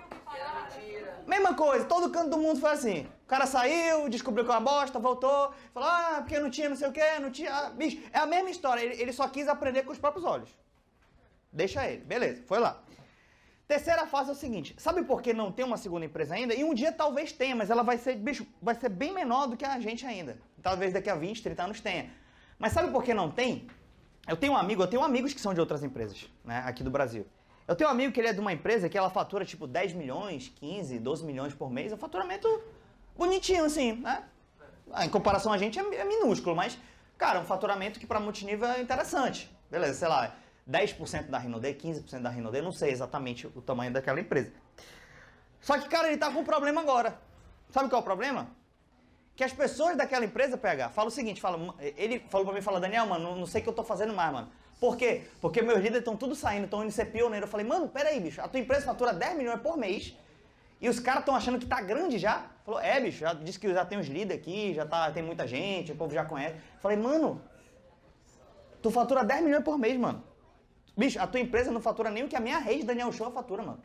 Mesma 1.27 1.53
coisa, 1.53 1.85
todo 1.85 2.11
canto 2.11 2.31
do 2.31 2.37
mundo 2.37 2.59
foi 2.59 2.71
assim. 2.71 3.07
O 3.23 3.27
cara 3.27 3.45
saiu, 3.45 4.09
descobriu 4.09 4.43
que 4.43 4.51
é 4.51 4.53
uma 4.53 4.59
bosta, 4.59 4.99
voltou, 4.99 5.53
falou, 5.73 5.89
ah, 5.89 6.17
porque 6.19 6.39
não 6.39 6.49
tinha 6.49 6.69
não 6.69 6.75
sei 6.75 6.87
o 6.87 6.91
que, 6.91 7.19
não 7.19 7.31
tinha. 7.31 7.51
ah, 7.51 7.69
bicho, 7.69 8.01
é 8.11 8.19
a 8.19 8.25
mesma 8.25 8.49
história. 8.49 8.81
Ele, 8.81 9.01
ele 9.01 9.13
só 9.13 9.27
quis 9.27 9.47
aprender 9.47 9.83
com 9.83 9.91
os 9.91 9.97
próprios 9.97 10.25
olhos. 10.25 10.49
Deixa 11.51 11.87
ele. 11.87 12.03
Beleza, 12.03 12.43
foi 12.45 12.59
lá. 12.59 12.81
Terceira 13.67 14.05
fase 14.05 14.29
é 14.29 14.33
o 14.33 14.35
seguinte: 14.35 14.75
sabe 14.77 15.03
por 15.03 15.21
que 15.21 15.33
não 15.33 15.51
tem 15.51 15.65
uma 15.65 15.77
segunda 15.77 16.05
empresa 16.05 16.35
ainda? 16.35 16.53
E 16.53 16.63
um 16.63 16.73
dia 16.73 16.91
talvez 16.91 17.31
tenha, 17.31 17.55
mas 17.55 17.69
ela 17.69 17.83
vai 17.83 17.97
ser, 17.97 18.15
bicho, 18.15 18.45
vai 18.61 18.75
ser 18.75 18.89
bem 18.89 19.13
menor 19.13 19.47
do 19.47 19.57
que 19.57 19.65
a 19.65 19.79
gente 19.79 20.05
ainda. 20.05 20.37
Talvez 20.61 20.93
daqui 20.93 21.09
a 21.09 21.15
20, 21.15 21.41
30 21.41 21.63
anos 21.63 21.81
tenha. 21.81 22.11
Mas 22.59 22.73
sabe 22.73 22.91
por 22.91 23.03
que 23.03 23.13
não 23.13 23.29
tem? 23.31 23.67
Eu 24.27 24.37
tenho 24.37 24.53
um 24.53 24.57
amigo, 24.57 24.81
eu 24.83 24.87
tenho 24.87 25.03
amigos 25.03 25.33
que 25.33 25.41
são 25.41 25.53
de 25.53 25.59
outras 25.59 25.83
empresas, 25.83 26.27
né, 26.43 26.63
aqui 26.65 26.83
do 26.83 26.89
Brasil. 26.89 27.25
Eu 27.67 27.75
tenho 27.75 27.89
um 27.89 27.93
amigo 27.93 28.13
que 28.13 28.19
ele 28.19 28.27
é 28.27 28.33
de 28.33 28.39
uma 28.39 28.53
empresa 28.53 28.87
que 28.87 28.97
ela 28.97 29.09
fatura 29.09 29.43
tipo 29.43 29.65
10 29.67 29.93
milhões, 29.93 30.51
15, 30.59 30.99
12 30.99 31.25
milhões 31.25 31.53
por 31.53 31.69
mês. 31.71 31.91
É 31.91 31.95
um 31.95 31.97
faturamento 31.97 32.47
bonitinho, 33.17 33.65
assim, 33.65 33.93
né? 33.93 34.23
Ah, 34.91 35.05
Em 35.05 35.09
comparação 35.09 35.51
a 35.51 35.57
gente 35.57 35.79
é, 35.79 35.95
é 35.95 36.05
minúsculo, 36.05 36.55
mas, 36.55 36.77
cara, 37.17 37.39
é 37.39 37.41
um 37.41 37.45
faturamento 37.45 37.99
que 37.99 38.05
para 38.05 38.19
multinível 38.19 38.67
é 38.67 38.81
interessante. 38.81 39.51
Beleza, 39.69 39.95
sei 39.95 40.07
lá, 40.07 40.35
10% 40.69 41.29
da 41.29 41.37
Rinode, 41.37 41.73
15% 41.73 42.21
da 42.21 42.29
Rinode, 42.29 42.61
não 42.61 42.71
sei 42.71 42.91
exatamente 42.91 43.47
o 43.47 43.61
tamanho 43.61 43.93
daquela 43.93 44.19
empresa. 44.19 44.51
Só 45.61 45.77
que, 45.77 45.87
cara, 45.87 46.07
ele 46.07 46.17
tá 46.17 46.31
com 46.31 46.39
um 46.39 46.43
problema 46.43 46.81
agora. 46.81 47.19
Sabe 47.69 47.89
qual 47.89 47.99
é 47.99 48.01
o 48.01 48.05
problema? 48.05 48.49
Que 49.35 49.43
as 49.43 49.51
pessoas 49.51 49.97
daquela 49.97 50.25
empresa, 50.25 50.57
PH, 50.57 50.89
falam 50.89 51.09
o 51.09 51.11
seguinte, 51.11 51.41
falam, 51.41 51.75
ele 51.79 52.19
falou 52.29 52.45
pra 52.45 52.55
mim, 52.55 52.61
fala, 52.61 52.79
Daniel, 52.79 53.05
mano, 53.05 53.35
não 53.35 53.45
sei 53.45 53.61
o 53.61 53.63
que 53.63 53.69
eu 53.69 53.73
tô 53.73 53.83
fazendo 53.83 54.13
mais, 54.13 54.31
mano. 54.31 54.49
Por 54.79 54.97
quê? 54.97 55.23
Porque 55.41 55.61
meus 55.61 55.77
líderes 55.77 55.99
estão 55.99 56.15
tudo 56.15 56.35
saindo, 56.35 56.65
estão 56.65 56.83
indo 56.83 56.91
ser 56.91 57.05
pioneiro. 57.05 57.45
Eu 57.45 57.49
falei, 57.49 57.65
mano, 57.65 57.87
peraí, 57.87 58.19
bicho, 58.19 58.41
a 58.41 58.47
tua 58.47 58.59
empresa 58.59 58.85
fatura 58.85 59.13
10 59.13 59.37
milhões 59.37 59.61
por 59.61 59.77
mês 59.77 60.15
e 60.81 60.89
os 60.89 60.99
caras 60.99 61.21
estão 61.21 61.35
achando 61.35 61.59
que 61.59 61.65
tá 61.65 61.81
grande 61.81 62.17
já. 62.17 62.45
Falou, 62.65 62.79
é, 62.79 62.99
bicho, 62.99 63.19
já 63.19 63.33
disse 63.33 63.59
que 63.59 63.71
já 63.73 63.85
tem 63.85 63.97
os 63.97 64.07
líderes 64.07 64.41
aqui, 64.41 64.73
já 64.73 64.85
tá, 64.85 65.11
tem 65.11 65.23
muita 65.23 65.47
gente, 65.47 65.91
o 65.91 65.95
povo 65.95 66.13
já 66.13 66.25
conhece. 66.25 66.55
Eu 66.55 66.79
falei, 66.81 66.97
mano, 66.97 67.41
tu 68.81 68.91
fatura 68.91 69.23
10 69.23 69.43
milhões 69.43 69.63
por 69.63 69.77
mês, 69.77 69.97
mano. 69.97 70.23
Bicho, 70.97 71.19
a 71.19 71.27
tua 71.27 71.39
empresa 71.39 71.71
não 71.71 71.81
fatura 71.81 72.09
nem 72.09 72.23
o 72.23 72.27
que 72.27 72.35
a 72.35 72.39
minha 72.39 72.57
rede 72.57 72.83
Daniel 72.83 73.11
Show 73.11 73.29
fatura, 73.31 73.63
mano. 73.63 73.81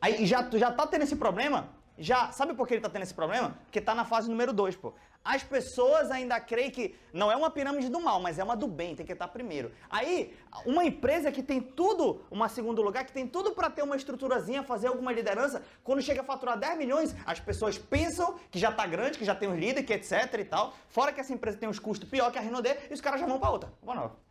Aí 0.00 0.26
já, 0.26 0.42
tu 0.42 0.58
já 0.58 0.70
tá 0.70 0.86
tendo 0.86 1.02
esse 1.02 1.16
problema? 1.16 1.70
Já, 1.96 2.30
sabe 2.32 2.54
por 2.54 2.66
que 2.66 2.74
ele 2.74 2.80
tá 2.80 2.90
tendo 2.90 3.02
esse 3.02 3.14
problema? 3.14 3.56
Porque 3.64 3.80
tá 3.80 3.94
na 3.94 4.04
fase 4.04 4.28
número 4.28 4.52
2, 4.52 4.76
pô. 4.76 4.92
As 5.24 5.42
pessoas 5.42 6.10
ainda 6.10 6.38
creem 6.38 6.70
que 6.70 6.94
não 7.10 7.32
é 7.32 7.36
uma 7.36 7.50
pirâmide 7.50 7.88
do 7.88 7.98
mal, 7.98 8.20
mas 8.20 8.38
é 8.38 8.44
uma 8.44 8.54
do 8.54 8.66
bem, 8.68 8.94
tem 8.94 9.06
que 9.06 9.12
estar 9.12 9.26
primeiro. 9.28 9.72
Aí, 9.88 10.36
uma 10.66 10.84
empresa 10.84 11.32
que 11.32 11.42
tem 11.42 11.62
tudo, 11.62 12.20
uma 12.30 12.46
segundo 12.46 12.82
lugar, 12.82 13.06
que 13.06 13.12
tem 13.12 13.26
tudo 13.26 13.52
para 13.52 13.70
ter 13.70 13.82
uma 13.82 13.96
estruturazinha, 13.96 14.62
fazer 14.62 14.88
alguma 14.88 15.10
liderança, 15.10 15.62
quando 15.82 16.02
chega 16.02 16.20
a 16.20 16.24
faturar 16.24 16.58
10 16.58 16.76
milhões, 16.76 17.16
as 17.24 17.40
pessoas 17.40 17.78
pensam 17.78 18.34
que 18.50 18.58
já 18.58 18.70
tá 18.70 18.86
grande, 18.86 19.16
que 19.16 19.24
já 19.24 19.34
tem 19.34 19.48
os 19.48 19.58
líderes, 19.58 19.86
que 19.86 19.94
etc 19.94 20.34
e 20.38 20.44
tal. 20.44 20.74
Fora 20.88 21.10
que 21.12 21.20
essa 21.20 21.32
empresa 21.32 21.56
tem 21.56 21.68
uns 21.68 21.78
custos 21.78 22.06
pior 22.06 22.30
que 22.30 22.36
a 22.36 22.42
Renaudet, 22.42 22.88
e 22.90 22.92
os 22.92 23.00
caras 23.00 23.18
já 23.18 23.26
vão 23.26 23.38
para 23.38 23.48
outra. 23.48 23.72
Vão 23.82 23.94
nova. 23.94 24.23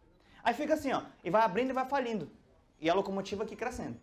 Aí 0.44 0.54
fica 0.54 0.74
assim, 0.74 0.92
ó, 0.92 1.02
e 1.24 1.30
vai 1.30 1.42
abrindo 1.42 1.70
e 1.70 1.74
vai 1.74 1.86
falindo. 1.86 2.30
E 2.80 2.90
a 2.90 2.94
locomotiva 2.94 3.44
aqui 3.44 3.56
crescendo. 3.56 3.98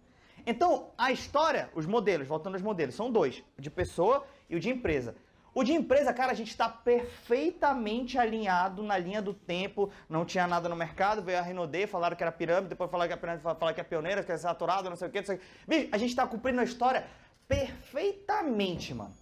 Então, 0.47 0.91
a 0.97 1.13
história, 1.13 1.71
os 1.75 1.85
modelos, 1.85 2.27
voltando 2.27 2.55
aos 2.55 2.63
modelos, 2.63 2.95
são 2.95 3.11
dois: 3.11 3.43
o 3.59 3.61
de 3.61 3.71
pessoa 3.71 4.25
e 4.49 4.57
o 4.57 4.61
de 4.61 4.71
empresa. 4.71 5.15
O 5.53 5.65
de 5.65 5.73
empresa, 5.73 6.13
cara, 6.15 6.31
a 6.31 6.35
gente 6.35 6.51
está 6.51 6.69
perfeitamente 6.69 8.17
alinhado 8.17 8.83
na 8.85 8.97
linha 8.97 9.21
do 9.21 9.35
tempo. 9.35 9.91
Não 10.09 10.25
tinha 10.25 10.47
nada 10.47 10.69
no 10.69 10.77
mercado, 10.77 11.23
veio 11.23 11.39
a 11.39 11.43
Renaudet, 11.43 11.89
falaram 11.89 12.17
que 12.17 12.23
era 12.23 12.31
pirâmide, 12.31 12.69
depois 12.69 12.89
falaram 12.91 13.09
que 13.09 13.15
é 13.15 13.17
pirâmide, 13.17 13.43
falaram 13.43 13.75
que 13.75 13.81
é 13.81 13.85
pioneira, 13.85 14.23
que 14.23 14.31
é 14.31 14.39
saturada, 14.39 14.89
não 14.89 14.97
sei 14.97 15.09
o 15.09 15.11
quê, 15.11 15.19
não 15.19 15.27
sei 15.27 15.37
o 15.37 15.39
quê. 15.39 15.45
Bicho, 15.67 15.89
a 15.91 15.99
gente 15.99 16.11
está 16.11 16.25
cumprindo 16.27 16.61
a 16.61 16.65
história 16.65 17.05
perfeitamente, 17.49 18.95
mano. 18.95 19.13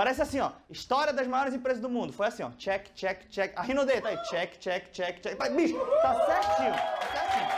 Parece 0.00 0.22
assim, 0.22 0.40
ó, 0.40 0.52
história 0.70 1.12
das 1.12 1.26
maiores 1.26 1.52
empresas 1.52 1.78
do 1.78 1.90
mundo. 1.90 2.10
Foi 2.10 2.26
assim, 2.26 2.42
ó, 2.42 2.48
check, 2.56 2.86
check, 2.94 3.28
check. 3.28 3.52
A 3.54 3.60
Renaudet 3.60 4.00
tá 4.00 4.08
aí, 4.08 4.16
check, 4.22 4.56
check, 4.58 4.90
check, 4.90 5.20
check. 5.20 5.36
Tá, 5.36 5.50
bicho, 5.50 5.78
tá 6.00 6.14
certinho, 6.24 6.72
tá 6.72 7.06
certinho. 7.12 7.48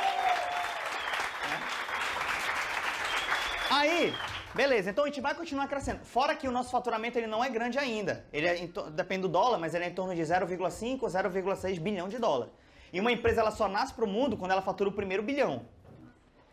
Aí, 3.70 4.12
beleza, 4.57 4.90
então 4.90 5.05
a 5.05 5.07
gente 5.07 5.20
vai 5.20 5.37
continuar 5.37 5.68
crescendo. 5.68 6.00
Fora 6.05 6.35
que 6.35 6.48
o 6.48 6.50
nosso 6.50 6.72
faturamento 6.72 7.16
ele 7.16 7.28
não 7.28 7.44
é 7.44 7.48
grande 7.48 7.78
ainda. 7.78 8.24
Ele 8.33 8.48
é, 8.48 8.68
depende 8.90 9.22
do 9.22 9.28
dólar, 9.28 9.59
mas 9.59 9.72
ele 9.72 9.85
é 9.85 9.88
em 9.90 9.94
torno 9.94 10.12
de 10.12 10.22
0,5 10.22 10.98
ou 11.00 11.09
0,6 11.09 11.78
bilhão 11.78 12.09
de 12.09 12.18
dólar. 12.18 12.48
E 12.92 12.98
uma 12.98 13.12
empresa 13.12 13.40
ela 13.40 13.52
só 13.52 13.68
nasce 13.68 13.94
pro 13.94 14.09
mundo 14.09 14.37
quando 14.37 14.50
ela 14.50 14.62
fatura 14.62 14.90
o 14.90 14.92
primeiro 14.92 15.22
bilhão. 15.22 15.64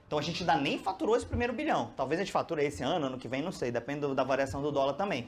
Então 0.05 0.19
a 0.19 0.21
gente 0.21 0.43
ainda 0.43 0.55
nem 0.55 0.77
faturou 0.77 1.15
esse 1.15 1.25
primeiro 1.25 1.51
bilhão. 1.51 1.91
Talvez 1.97 2.21
a 2.21 2.23
gente 2.23 2.31
fature 2.31 2.63
esse 2.63 2.83
ano, 2.83 3.07
ano 3.07 3.17
que 3.17 3.27
vem, 3.27 3.41
não 3.41 3.51
sei, 3.51 3.71
depende 3.71 4.13
da 4.13 4.23
variação 4.23 4.61
do 4.61 4.71
dólar 4.71 4.93
também. 4.93 5.27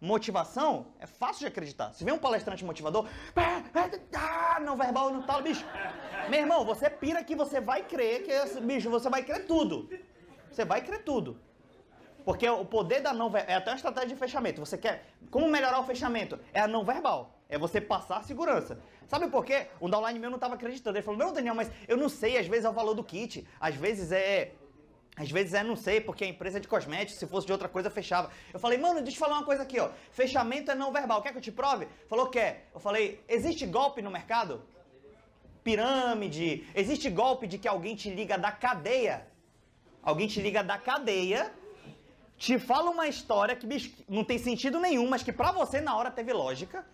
Motivação 0.00 0.86
é 0.98 1.06
fácil 1.06 1.40
de 1.40 1.46
acreditar. 1.48 1.92
Se 1.92 2.02
vê 2.02 2.10
um 2.10 2.18
palestrante 2.18 2.64
motivador, 2.64 3.06
ah, 3.36 4.58
não 4.60 4.74
verbal, 4.74 5.10
não 5.10 5.22
tal, 5.22 5.42
bicho. 5.42 5.64
Meu 6.30 6.40
irmão, 6.40 6.64
você 6.64 6.88
pira 6.88 7.22
que 7.22 7.36
você 7.36 7.60
vai 7.60 7.82
crer 7.82 8.22
que, 8.22 8.60
bicho, 8.60 8.88
você 8.88 9.10
vai 9.10 9.22
crer 9.22 9.46
tudo. 9.46 9.90
Você 10.50 10.64
vai 10.64 10.80
crer 10.80 11.04
tudo. 11.04 11.38
Porque 12.24 12.48
o 12.48 12.64
poder 12.64 13.00
da 13.00 13.12
não 13.12 13.28
verbal 13.28 13.50
é 13.52 13.56
até 13.56 13.70
uma 13.70 13.76
estratégia 13.76 14.08
de 14.10 14.16
fechamento. 14.16 14.60
Você 14.64 14.78
quer. 14.78 15.06
Como 15.30 15.48
melhorar 15.48 15.80
o 15.80 15.84
fechamento? 15.84 16.38
É 16.52 16.60
a 16.60 16.68
não 16.68 16.84
verbal. 16.84 17.38
É 17.48 17.58
você 17.58 17.80
passar 17.80 18.24
segurança. 18.24 18.78
Sabe 19.06 19.28
por 19.28 19.44
quê? 19.44 19.66
Um 19.80 19.90
downline 19.90 20.18
meu 20.18 20.30
não 20.30 20.36
estava 20.36 20.54
acreditando. 20.54 20.96
Ele 20.96 21.04
falou: 21.04 21.18
Não, 21.18 21.32
Daniel, 21.32 21.54
mas 21.54 21.70
eu 21.88 21.96
não 21.96 22.08
sei. 22.08 22.38
Às 22.38 22.46
vezes 22.46 22.64
é 22.64 22.70
o 22.70 22.72
valor 22.72 22.94
do 22.94 23.04
kit. 23.04 23.46
Às 23.60 23.74
vezes 23.74 24.12
é. 24.12 24.54
Às 25.16 25.30
vezes 25.30 25.54
é 25.54 25.62
não 25.62 25.76
sei, 25.76 26.00
porque 26.00 26.24
a 26.24 26.26
empresa 26.26 26.58
é 26.58 26.60
de 26.60 26.68
cosméticos, 26.68 27.18
se 27.18 27.26
fosse 27.26 27.46
de 27.46 27.52
outra 27.52 27.68
coisa, 27.68 27.90
fechava. 27.90 28.30
Eu 28.52 28.58
falei, 28.58 28.78
mano, 28.78 29.02
deixa 29.02 29.16
eu 29.16 29.20
falar 29.20 29.36
uma 29.36 29.44
coisa 29.44 29.62
aqui, 29.62 29.78
ó. 29.78 29.90
Fechamento 30.12 30.70
é 30.70 30.74
não 30.74 30.92
verbal. 30.92 31.20
Quer 31.22 31.32
que 31.32 31.38
eu 31.38 31.42
te 31.42 31.52
prove? 31.52 31.86
Falou, 32.08 32.28
quer. 32.28 32.68
Eu 32.72 32.80
falei, 32.80 33.22
existe 33.28 33.66
golpe 33.66 34.00
no 34.00 34.10
mercado? 34.10 34.62
Pirâmide. 35.62 36.66
Existe 36.74 37.10
golpe 37.10 37.46
de 37.46 37.58
que 37.58 37.68
alguém 37.68 37.94
te 37.94 38.08
liga 38.08 38.38
da 38.38 38.50
cadeia. 38.50 39.26
Alguém 40.02 40.26
te 40.26 40.40
liga 40.40 40.62
da 40.62 40.78
cadeia 40.78 41.52
te 42.40 42.58
fala 42.58 42.90
uma 42.90 43.06
história 43.06 43.54
que 43.54 43.66
não 44.08 44.24
tem 44.24 44.38
sentido 44.38 44.80
nenhum, 44.80 45.06
mas 45.06 45.22
que 45.22 45.30
pra 45.30 45.52
você 45.52 45.78
na 45.78 45.94
hora 45.94 46.10
teve 46.10 46.32
lógica. 46.32 46.86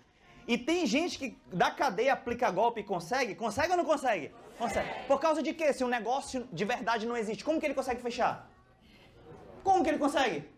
E 0.47 0.57
tem 0.57 0.87
gente 0.87 1.19
que 1.19 1.37
da 1.53 1.71
cadeia 1.71 2.13
aplica 2.13 2.51
golpe 2.51 2.81
e 2.81 2.85
consegue? 2.85 3.35
Consegue 3.35 3.73
ou 3.73 3.77
não 3.77 3.85
consegue? 3.85 4.33
Consegue. 4.57 4.89
Por 5.07 5.21
causa 5.21 5.43
de 5.43 5.53
quê? 5.53 5.73
Se 5.73 5.83
um 5.83 5.89
negócio 5.89 6.49
de 6.53 6.65
verdade 6.65 7.07
não 7.07 7.17
existe, 7.17 7.45
como 7.45 7.59
que 7.59 7.67
ele 7.67 7.75
consegue 7.75 8.01
fechar? 8.01 8.49
Como 9.65 9.83
que 9.83 9.91
ele 9.91 9.99
consegue? 9.99 10.49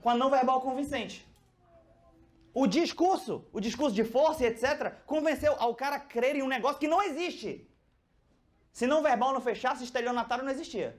Com 0.00 0.10
a 0.10 0.14
não 0.14 0.30
verbal 0.30 0.60
convincente. 0.60 1.26
O 2.54 2.66
discurso, 2.66 3.44
o 3.52 3.60
discurso 3.60 3.94
de 3.94 4.04
força 4.04 4.44
e 4.44 4.46
etc, 4.46 4.94
convenceu 5.04 5.54
ao 5.58 5.74
cara 5.74 5.96
a 5.96 6.00
crer 6.00 6.36
em 6.36 6.42
um 6.42 6.48
negócio 6.48 6.78
que 6.78 6.88
não 6.88 7.02
existe. 7.02 7.68
Se 8.72 8.86
não 8.86 9.02
verbal 9.02 9.32
não 9.32 9.40
fechasse, 9.40 9.84
estelionatário 9.84 10.44
não 10.44 10.52
existia. 10.52 10.98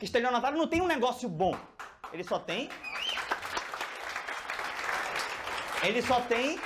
Estelionatário 0.00 0.58
não 0.58 0.68
tem 0.68 0.82
um 0.82 0.86
negócio 0.86 1.28
bom. 1.28 1.56
Ele 2.12 2.22
só 2.22 2.38
tem. 2.38 2.68
Ele 5.82 6.02
só 6.02 6.20
tem. 6.22 6.58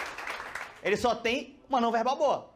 Ele 0.82 0.96
só 0.96 1.14
tem 1.14 1.56
uma 1.68 1.80
não 1.80 1.92
verbal 1.92 2.16
boa. 2.16 2.52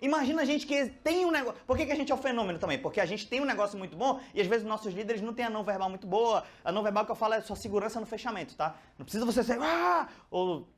Imagina 0.00 0.42
a 0.42 0.44
gente 0.44 0.66
que 0.66 0.86
tem 1.02 1.24
um 1.24 1.30
negócio. 1.30 1.58
Por 1.66 1.76
que, 1.76 1.86
que 1.86 1.92
a 1.92 1.96
gente 1.96 2.12
é 2.12 2.14
o 2.14 2.18
fenômeno 2.18 2.58
também? 2.58 2.78
Porque 2.78 3.00
a 3.00 3.06
gente 3.06 3.26
tem 3.26 3.40
um 3.40 3.46
negócio 3.46 3.78
muito 3.78 3.96
bom 3.96 4.20
e 4.34 4.40
às 4.40 4.46
vezes 4.46 4.66
nossos 4.66 4.92
líderes 4.92 5.22
não 5.22 5.32
têm 5.32 5.46
a 5.46 5.50
não 5.50 5.64
verbal 5.64 5.88
muito 5.88 6.06
boa. 6.06 6.44
A 6.62 6.70
não 6.70 6.82
verbal 6.82 7.06
que 7.06 7.12
eu 7.12 7.16
falo 7.16 7.34
é 7.34 7.40
só 7.40 7.54
segurança 7.54 7.98
no 7.98 8.06
fechamento, 8.06 8.54
tá? 8.54 8.76
Não 8.98 9.04
precisa 9.04 9.24
você 9.24 9.42
ser. 9.42 9.58
Ah! 9.60 10.08
Ou, 10.30 10.68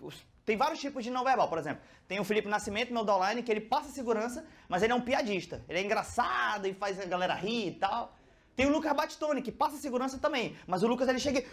tem 0.45 0.57
vários 0.57 0.81
tipos 0.81 1.03
de 1.03 1.11
não 1.11 1.25
verbal, 1.25 1.49
por 1.49 1.59
exemplo. 1.59 1.83
Tem 2.07 2.21
o 2.21 2.25
Felipe 2.25 2.49
Nascimento, 2.49 2.93
meu 2.93 3.05
downline, 3.05 3.43
que 3.43 3.51
ele 3.51 3.61
passa 3.61 3.91
segurança, 3.91 4.47
mas 4.69 4.83
ele 4.83 4.93
é 4.93 4.97
um 4.97 5.01
piadista. 5.01 5.65
Ele 5.69 5.81
é 5.81 5.83
engraçado 5.83 6.67
e 6.67 6.73
faz 6.73 6.99
a 7.01 7.05
galera 7.05 7.35
rir 7.35 7.69
e 7.69 7.73
tal. 7.73 8.17
Tem 8.55 8.67
o 8.67 8.71
Lucas 8.71 8.93
Batistone, 8.93 9.43
que 9.43 9.53
passa 9.53 9.77
segurança 9.77 10.19
também. 10.19 10.57
Mas 10.67 10.83
o 10.83 10.89
Lucas 10.89 11.09
ele 11.09 11.19
chega 11.19 11.41
e. 11.41 11.47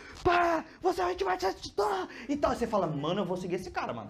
Você 0.82 1.24
vai 1.24 1.38
te 1.38 1.46
assustar! 1.46 2.08
E 2.30 2.36
tal. 2.36 2.54
E 2.54 2.56
você 2.56 2.66
fala, 2.66 2.88
mano, 2.88 3.22
eu 3.22 3.26
vou 3.26 3.38
seguir 3.38 3.56
esse 3.56 3.70
cara, 3.70 3.94
mano. 3.94 4.10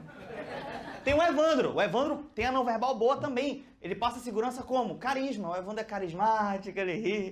Tem 1.05 1.13
o 1.13 1.21
Evandro. 1.23 1.75
O 1.75 1.81
Evandro 1.81 2.23
tem 2.35 2.45
a 2.45 2.51
não 2.51 2.65
verbal 2.65 2.95
boa 2.95 3.15
também. 3.17 3.63
Ele 3.81 3.95
passa 3.95 4.19
segurança 4.19 4.63
como? 4.63 4.97
Carisma. 4.97 5.51
O 5.51 5.55
Evandro 5.55 5.79
é 5.79 5.83
carismático, 5.83 6.77
ele 6.77 6.93
ri. 6.95 7.31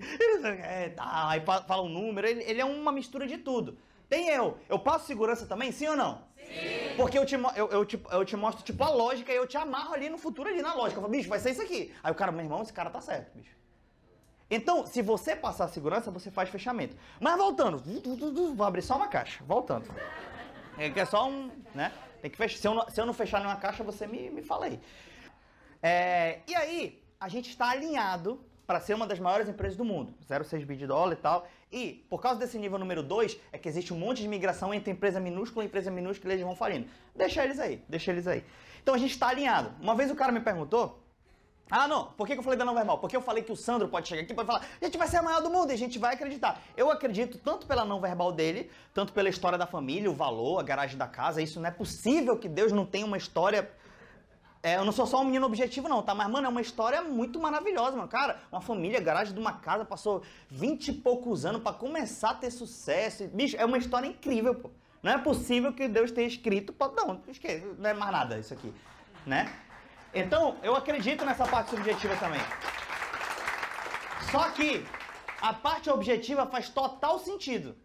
É, 0.62 0.90
tá, 0.90 1.28
aí 1.30 1.42
fa- 1.42 1.64
fala 1.64 1.82
um 1.84 1.90
número. 1.90 2.28
Ele, 2.28 2.44
ele 2.44 2.62
é 2.62 2.66
uma 2.66 2.92
mistura 2.92 3.26
de 3.28 3.38
tudo. 3.40 3.78
Tem 4.08 4.30
eu. 4.30 4.58
Eu 4.70 4.78
passo 4.78 5.08
segurança 5.08 5.48
também, 5.48 5.72
sim 5.72 5.88
ou 5.88 5.96
não? 5.96 6.22
Sim. 6.38 6.96
Porque 6.96 7.18
eu 7.18 7.26
te, 7.26 7.34
eu, 7.34 7.70
eu, 7.72 7.84
te, 7.84 8.00
eu 8.12 8.24
te 8.24 8.36
mostro, 8.36 8.64
tipo, 8.64 8.84
a 8.84 8.90
lógica 8.90 9.32
e 9.32 9.36
eu 9.36 9.48
te 9.48 9.58
amarro 9.58 9.94
ali 9.96 10.08
no 10.08 10.20
futuro, 10.20 10.48
ali 10.50 10.62
na 10.62 10.76
lógica. 10.76 11.00
Eu 11.00 11.02
falo, 11.02 11.12
bicho, 11.12 11.28
vai 11.28 11.40
ser 11.40 11.50
isso 11.52 11.62
aqui. 11.64 11.92
Aí 12.04 12.12
o 12.12 12.16
cara, 12.16 12.32
meu 12.32 12.42
irmão, 12.46 12.62
esse 12.62 12.72
cara 12.72 12.92
tá 12.92 13.02
certo, 13.02 13.36
bicho. 13.36 13.56
Então, 14.52 14.86
se 14.86 15.02
você 15.02 15.36
passar 15.36 15.68
segurança, 15.70 16.12
você 16.12 16.30
faz 16.30 16.48
fechamento. 16.50 16.96
Mas 17.20 17.36
voltando, 17.38 17.82
vou 18.54 18.68
abrir 18.68 18.84
só 18.84 18.96
uma 18.98 19.08
caixa, 19.08 19.44
voltando. 19.48 19.86
É 20.78 20.88
é 20.88 21.06
só 21.06 21.30
um, 21.30 21.52
né? 21.74 21.92
Tem 22.22 22.32
que 22.32 22.38
fechar. 22.38 22.58
Se 22.58 22.68
eu 22.68 22.74
não, 22.74 22.90
se 22.90 23.02
eu 23.02 23.06
não 23.06 23.14
fechar 23.14 23.40
nenhuma 23.40 23.60
caixa, 23.60 23.84
você 23.84 24.08
me, 24.08 24.30
me 24.30 24.42
fala 24.42 24.66
aí. 24.66 24.80
É, 25.82 26.40
e 26.48 26.56
aí, 26.56 27.04
a 27.20 27.28
gente 27.28 27.50
está 27.50 27.70
alinhado 27.70 28.44
para 28.66 28.80
ser 28.80 28.94
uma 28.94 29.06
das 29.06 29.20
maiores 29.20 29.50
empresas 29.50 29.78
do 29.78 29.84
mundo, 29.84 30.14
0,6 30.26 30.66
bi 30.66 30.78
de 30.78 30.88
dólar 30.88 31.14
e 31.14 31.18
tal. 31.18 31.48
E 31.72 32.06
por 32.10 32.22
causa 32.22 32.40
desse 32.40 32.58
nível 32.58 32.80
número 32.80 33.04
2, 33.04 33.38
é 33.52 33.58
que 33.58 33.68
existe 33.68 33.94
um 33.94 33.98
monte 33.98 34.22
de 34.22 34.28
migração 34.28 34.74
entre 34.74 34.92
empresa 34.92 35.20
minúscula 35.20 35.66
e 35.66 35.68
empresa 35.68 35.92
minúscula 35.92 36.32
e 36.32 36.36
eles 36.36 36.46
vão 36.46 36.56
falindo. 36.56 36.88
Deixa 37.14 37.44
eles 37.44 37.60
aí, 37.60 37.84
deixa 37.90 38.12
eles 38.12 38.26
aí. 38.26 38.44
Então 38.82 38.96
a 38.96 38.98
gente 38.98 39.12
está 39.12 39.28
alinhado. 39.28 39.74
Uma 39.82 39.96
vez 39.96 40.10
o 40.10 40.16
cara 40.16 40.32
me 40.32 40.40
perguntou, 40.40 41.03
ah, 41.76 41.88
não. 41.88 42.06
Por 42.06 42.28
que, 42.28 42.34
eu 42.34 42.44
falei 42.44 42.58
da 42.58 42.64
não 42.64 42.76
verbal? 42.76 43.00
Porque 43.00 43.18
eu 43.18 43.22
falei 43.22 43.42
que 43.42 43.52
o 43.52 43.56
Sandro 43.56 43.88
pode 43.88 44.08
chegar 44.08 44.22
aqui 44.22 44.32
e 44.32 44.36
falar, 44.36 44.62
a 44.80 44.86
gente 44.86 44.98
vai 44.98 45.08
ser 45.08 45.18
a 45.18 45.22
maior 45.24 45.42
do 45.42 45.50
mundo 45.50 45.72
e 45.72 45.74
a 45.74 45.78
gente 45.78 45.98
vai 45.98 46.14
acreditar. 46.14 46.62
Eu 46.78 46.92
acredito 46.92 47.38
tanto 47.40 47.66
pela 47.66 47.84
não 47.84 48.00
verbal 48.00 48.32
dele, 48.32 48.70
tanto 48.94 49.12
pela 49.12 49.28
história 49.28 49.58
da 49.58 49.66
família, 49.66 50.10
o 50.10 50.14
valor, 50.14 50.60
a 50.60 50.64
garagem 50.64 50.98
da 50.98 51.08
casa. 51.08 51.42
Isso 51.42 51.60
não 51.60 51.68
é 51.68 51.72
possível 51.72 52.38
que 52.38 52.48
Deus 52.48 52.72
não 52.72 52.86
tenha 52.86 53.06
uma 53.06 53.18
história 53.18 53.72
é, 54.66 54.78
eu 54.78 54.86
não 54.86 54.94
sou 54.94 55.06
só 55.06 55.20
um 55.20 55.26
menino 55.26 55.46
objetivo, 55.46 55.90
não, 55.90 56.02
tá? 56.02 56.16
Mas, 56.16 56.30
mano, 56.30 56.48
é 56.48 56.50
uma 56.50 56.62
história 56.62 57.02
muito 57.04 57.38
maravilhosa, 57.38 57.98
mano. 57.98 58.08
Cara, 58.08 58.40
uma 58.50 58.62
família, 58.62 58.98
garagem 59.02 59.34
de 59.34 59.40
uma 59.40 59.52
casa, 59.52 59.84
passou 59.84 60.24
vinte 60.50 60.88
e 60.88 60.94
poucos 60.94 61.46
anos 61.46 61.62
para 61.62 61.74
começar 61.74 62.30
a 62.30 62.34
ter 62.34 62.50
sucesso. 62.50 63.28
Bicho, 63.28 63.58
é 63.58 63.66
uma 63.66 63.78
história 63.78 64.08
incrível, 64.08 64.56
pô. 64.56 64.72
Não 65.04 65.12
é 65.12 65.18
possível 65.18 65.74
que 65.74 65.90
Deus 65.90 66.12
tenha 66.12 66.26
escrito. 66.26 66.74
Não, 66.96 67.22
esquece, 67.28 67.66
não 67.78 67.90
é 67.90 67.94
mais 67.94 68.12
nada 68.14 68.40
isso 68.40 68.54
aqui, 68.54 68.74
né? 69.26 69.54
Então, 70.14 70.58
eu 70.62 70.76
acredito 70.76 71.26
nessa 71.26 71.46
parte 71.48 71.72
subjetiva 71.72 72.16
também. 72.18 72.42
Só 74.32 74.50
que 74.52 74.86
a 75.42 75.54
parte 75.54 75.90
objetiva 75.90 76.46
faz 76.46 76.70
total 76.70 77.18
sentido. 77.18 77.76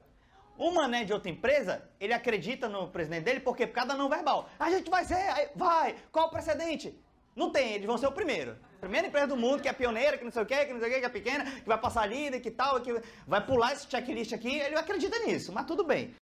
O 0.58 0.70
mané 0.72 1.04
de 1.04 1.12
outra 1.12 1.30
empresa, 1.30 1.88
ele 1.98 2.12
acredita 2.12 2.68
no 2.68 2.88
presidente 2.88 3.24
dele 3.24 3.40
porque 3.40 3.66
por 3.66 3.74
causa 3.74 3.90
da 3.90 3.96
não 3.96 4.08
verbal. 4.08 4.50
A 4.58 4.70
gente 4.70 4.90
vai 4.90 5.04
ser, 5.04 5.52
vai, 5.54 5.94
qual 6.12 6.26
o 6.26 6.30
precedente? 6.30 6.98
Não 7.34 7.50
tem, 7.50 7.74
eles 7.74 7.86
vão 7.86 7.96
ser 7.96 8.08
o 8.08 8.12
primeiro. 8.12 8.56
Primeira 8.80 9.06
empresa 9.06 9.28
do 9.28 9.36
mundo 9.36 9.62
que 9.62 9.68
é 9.68 9.72
pioneira, 9.72 10.18
que 10.18 10.24
não 10.24 10.32
sei 10.32 10.42
o 10.42 10.46
que, 10.46 10.64
que 10.66 10.72
não 10.72 10.80
sei 10.80 10.88
o 10.90 10.92
que, 10.92 11.00
que 11.00 11.06
é 11.06 11.08
pequena, 11.08 11.44
que 11.44 11.68
vai 11.68 11.78
passar 11.78 12.04
líder, 12.06 12.40
que 12.40 12.50
tal, 12.50 12.80
que 12.80 13.00
vai 13.26 13.44
pular 13.44 13.72
esse 13.72 13.88
checklist 13.88 14.32
aqui, 14.32 14.58
ele 14.58 14.74
acredita 14.74 15.18
nisso, 15.20 15.52
mas 15.52 15.64
tudo 15.64 15.84
bem. 15.84 16.14